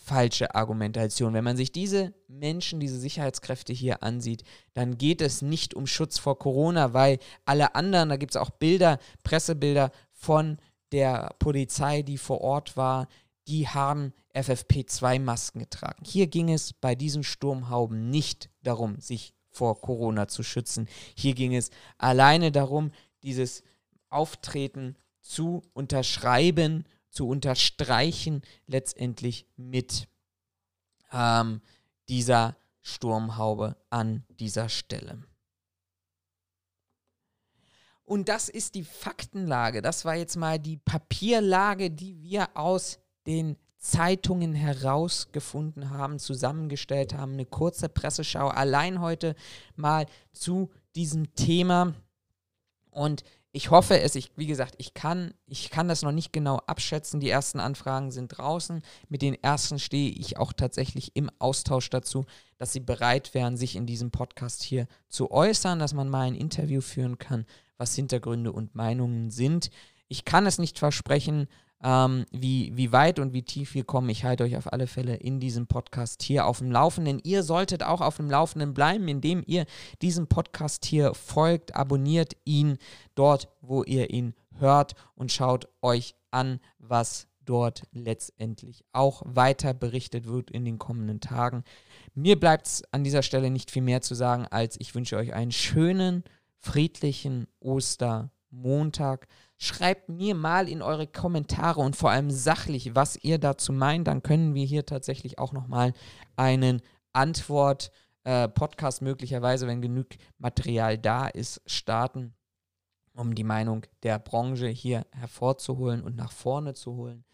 falsche 0.07 0.55
Argumentation. 0.55 1.35
Wenn 1.35 1.43
man 1.43 1.57
sich 1.57 1.73
diese 1.73 2.15
Menschen, 2.29 2.79
diese 2.79 2.99
Sicherheitskräfte 2.99 3.73
hier 3.73 4.05
ansieht, 4.05 4.45
dann 4.73 4.99
geht 4.99 5.21
es 5.21 5.43
nicht 5.43 5.75
um 5.75 5.89
Schutz 5.89 6.17
vor 6.17 6.39
Corona, 6.39 6.95
weil 6.95 7.19
alle 7.45 7.75
anderen, 7.75 8.11
da 8.11 8.17
gibt 8.17 8.33
es 8.33 8.41
auch 8.41 8.51
Bilder, 8.51 9.01
Pressebilder 9.25 9.91
von 10.13 10.59
der 10.93 11.35
Polizei, 11.41 12.03
die 12.03 12.19
vor 12.19 12.41
Ort 12.41 12.77
war, 12.77 13.09
die 13.49 13.67
haben 13.67 14.13
FFP2-Masken 14.33 15.59
getragen. 15.59 16.05
Hier 16.05 16.29
ging 16.29 16.53
es 16.53 16.73
bei 16.73 16.95
diesen 16.95 17.25
Sturmhauben 17.25 18.09
nicht 18.09 18.49
darum, 18.63 19.01
sich 19.01 19.35
vor 19.51 19.81
Corona 19.81 20.29
zu 20.29 20.45
schützen. 20.45 20.87
Hier 21.17 21.35
ging 21.35 21.53
es 21.53 21.71
alleine 21.99 22.53
darum, 22.53 22.93
dieses 23.25 23.65
Auftreten 24.09 24.95
zu 25.21 25.63
unterschreiben 25.73 26.85
zu 27.17 27.27
unterstreichen, 27.27 28.43
letztendlich 28.67 29.47
mit 29.57 30.07
ähm, 31.11 31.63
dieser 32.11 32.57
Sturmhaube 32.83 33.77
an 33.89 34.25
dieser 34.29 34.69
Stelle. 34.69 35.23
Und 38.05 38.29
das 38.29 38.49
ist 38.51 38.75
die 38.75 38.85
Faktenlage. 38.85 39.81
Das 39.81 40.05
war 40.05 40.15
jetzt 40.15 40.37
mal 40.37 40.59
die 40.59 40.77
Papierlage, 40.77 41.91
die 41.91 42.23
wir 42.23 42.55
aus 42.55 42.99
den 43.27 43.57
Zeitungen 43.79 44.55
herausgefunden 44.55 45.91
haben, 45.91 46.19
zusammengestellt 46.19 47.15
haben. 47.15 47.33
Eine 47.33 47.47
kurze 47.47 47.89
Presseschau 47.89 48.49
allein 48.49 49.01
heute 49.01 49.35
mal 49.75 50.07
zu 50.33 50.71
diesem 50.95 51.35
Thema. 51.35 51.95
Und 52.91 53.25
ich 53.57 53.71
hoffe 53.71 53.99
es, 53.99 54.15
ich, 54.17 54.33
wie 54.37 54.47
gesagt, 54.47 54.75
ich 54.77 54.93
kann, 54.93 55.33
ich 55.47 55.71
kann 55.71 55.89
das 55.89 56.03
noch 56.03 56.13
nicht 56.13 56.31
genau 56.31 56.59
abschätzen. 56.67 57.21
Die 57.21 57.31
ersten 57.31 57.59
Anfragen 57.59 58.11
sind 58.11 58.29
draußen. 58.29 58.83
Mit 59.09 59.23
den 59.23 59.43
ersten 59.43 59.79
stehe 59.79 60.11
ich 60.11 60.37
auch 60.37 60.53
tatsächlich 60.53 61.17
im 61.17 61.31
Austausch 61.39 61.89
dazu, 61.89 62.27
dass 62.59 62.75
sie 62.75 62.81
bereit 62.81 63.33
wären, 63.33 63.57
sich 63.57 63.75
in 63.75 63.87
diesem 63.87 64.11
Podcast 64.11 64.63
hier 64.63 64.87
zu 65.09 65.31
äußern, 65.31 65.79
dass 65.79 65.95
man 65.95 66.11
mal 66.11 66.27
ein 66.27 66.35
Interview 66.35 66.83
führen 66.83 67.17
kann, 67.17 67.47
was 67.79 67.95
Hintergründe 67.95 68.53
und 68.53 68.75
Meinungen 68.75 69.31
sind. 69.31 69.71
Ich 70.07 70.27
kann 70.27 70.45
es 70.45 70.59
nicht 70.59 70.79
versprechen, 70.79 71.49
ähm, 71.83 72.25
wie, 72.31 72.77
wie 72.77 72.93
weit 72.93 73.19
und 73.19 73.33
wie 73.33 73.43
tief 73.43 73.75
wir 73.75 73.85
kommen. 73.85 74.09
Ich 74.09 74.25
halte 74.25 74.45
euch 74.45 74.57
auf 74.57 74.73
alle 74.73 74.87
Fälle 74.87 75.17
in 75.17 75.41
diesem 75.41 75.67
Podcast 75.67 76.23
hier 76.23 76.47
auf 76.47 76.59
dem 76.59 76.71
Laufenden. 76.71 77.21
Ihr 77.23 77.43
solltet 77.43 77.83
auch 77.83 78.01
auf 78.01 78.17
dem 78.17 78.31
Laufenden 78.31 78.75
bleiben, 78.75 79.09
indem 79.09 79.43
ihr 79.47 79.67
diesem 80.03 80.27
Podcast 80.27 80.85
hier 80.85 81.15
folgt, 81.15 81.75
abonniert 81.77 82.37
ihn 82.45 82.79
dort, 83.15 83.49
wo 83.61 83.83
ihr 83.83 84.11
ihn 84.11 84.35
hört 84.59 84.95
und 85.15 85.33
schaut 85.33 85.69
euch 85.83 86.15
an, 86.31 86.61
was 86.79 87.29
dort 87.45 87.83
letztendlich 87.93 88.85
auch 88.93 89.23
weiter 89.25 89.73
berichtet 89.73 90.27
wird 90.27 90.51
in 90.51 90.65
den 90.65 90.79
kommenden 90.79 91.21
Tagen. 91.21 91.65
Mir 92.15 92.39
bleibt 92.39 92.67
es 92.67 92.83
an 92.93 93.05
dieser 93.05 93.23
Stelle 93.23 93.51
nicht 93.51 93.71
viel 93.71 93.83
mehr 93.83 94.03
zu 94.03 94.15
sagen, 94.15 94.47
als 94.51 94.79
ich 94.81 94.95
wünsche 94.95 95.17
euch 95.17 95.33
einen 95.33 95.53
schönen, 95.53 96.25
friedlichen 96.59 97.47
Ostermontag. 97.61 99.29
Schreibt 99.59 100.09
mir 100.09 100.35
mal 100.35 100.69
in 100.69 100.83
eure 100.83 101.07
Kommentare 101.07 101.81
und 101.81 101.97
vor 101.97 102.11
allem 102.11 102.31
sachlich, 102.31 102.95
was 102.95 103.17
ihr 103.17 103.39
dazu 103.39 103.73
meint. 103.73 104.07
Dann 104.07 104.23
können 104.23 104.55
wir 104.55 104.65
hier 104.65 104.85
tatsächlich 104.85 105.39
auch 105.39 105.53
nochmal 105.53 105.95
einen 106.37 106.83
Antwort-Podcast 107.15 109.01
äh, 109.01 109.05
möglicherweise, 109.05 109.67
wenn 109.67 109.81
genug 109.81 110.09
Material 110.39 110.99
da 110.99 111.27
ist, 111.27 111.63
starten, 111.65 112.35
um 113.15 113.35
die 113.35 113.45
Meinung 113.45 113.87
der 114.03 114.19
Branche 114.19 114.69
hier 114.69 115.07
hervorzuholen 115.13 116.03
und 116.03 116.17
nach 116.17 116.33
vorne 116.33 116.75
zu 116.75 116.95
holen. 116.95 117.25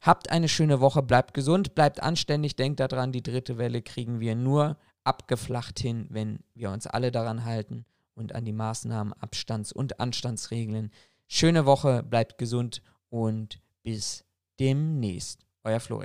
Habt 0.00 0.30
eine 0.30 0.48
schöne 0.48 0.80
Woche, 0.80 1.02
bleibt 1.02 1.34
gesund, 1.34 1.74
bleibt 1.74 2.02
anständig, 2.02 2.56
denkt 2.56 2.80
daran, 2.80 3.12
die 3.12 3.22
dritte 3.22 3.58
Welle 3.58 3.82
kriegen 3.82 4.20
wir 4.20 4.36
nur 4.36 4.76
abgeflacht 5.04 5.78
hin, 5.80 6.06
wenn 6.10 6.40
wir 6.54 6.70
uns 6.70 6.86
alle 6.86 7.10
daran 7.10 7.44
halten 7.44 7.84
und 8.14 8.34
an 8.34 8.44
die 8.44 8.52
Maßnahmen, 8.52 9.12
Abstands- 9.14 9.72
und 9.72 10.00
Anstandsregeln 10.00 10.90
Schöne 11.34 11.64
Woche, 11.64 12.02
bleibt 12.02 12.36
gesund 12.36 12.82
und 13.08 13.58
bis 13.82 14.22
demnächst. 14.60 15.46
Euer 15.64 15.80
Florian. 15.80 16.00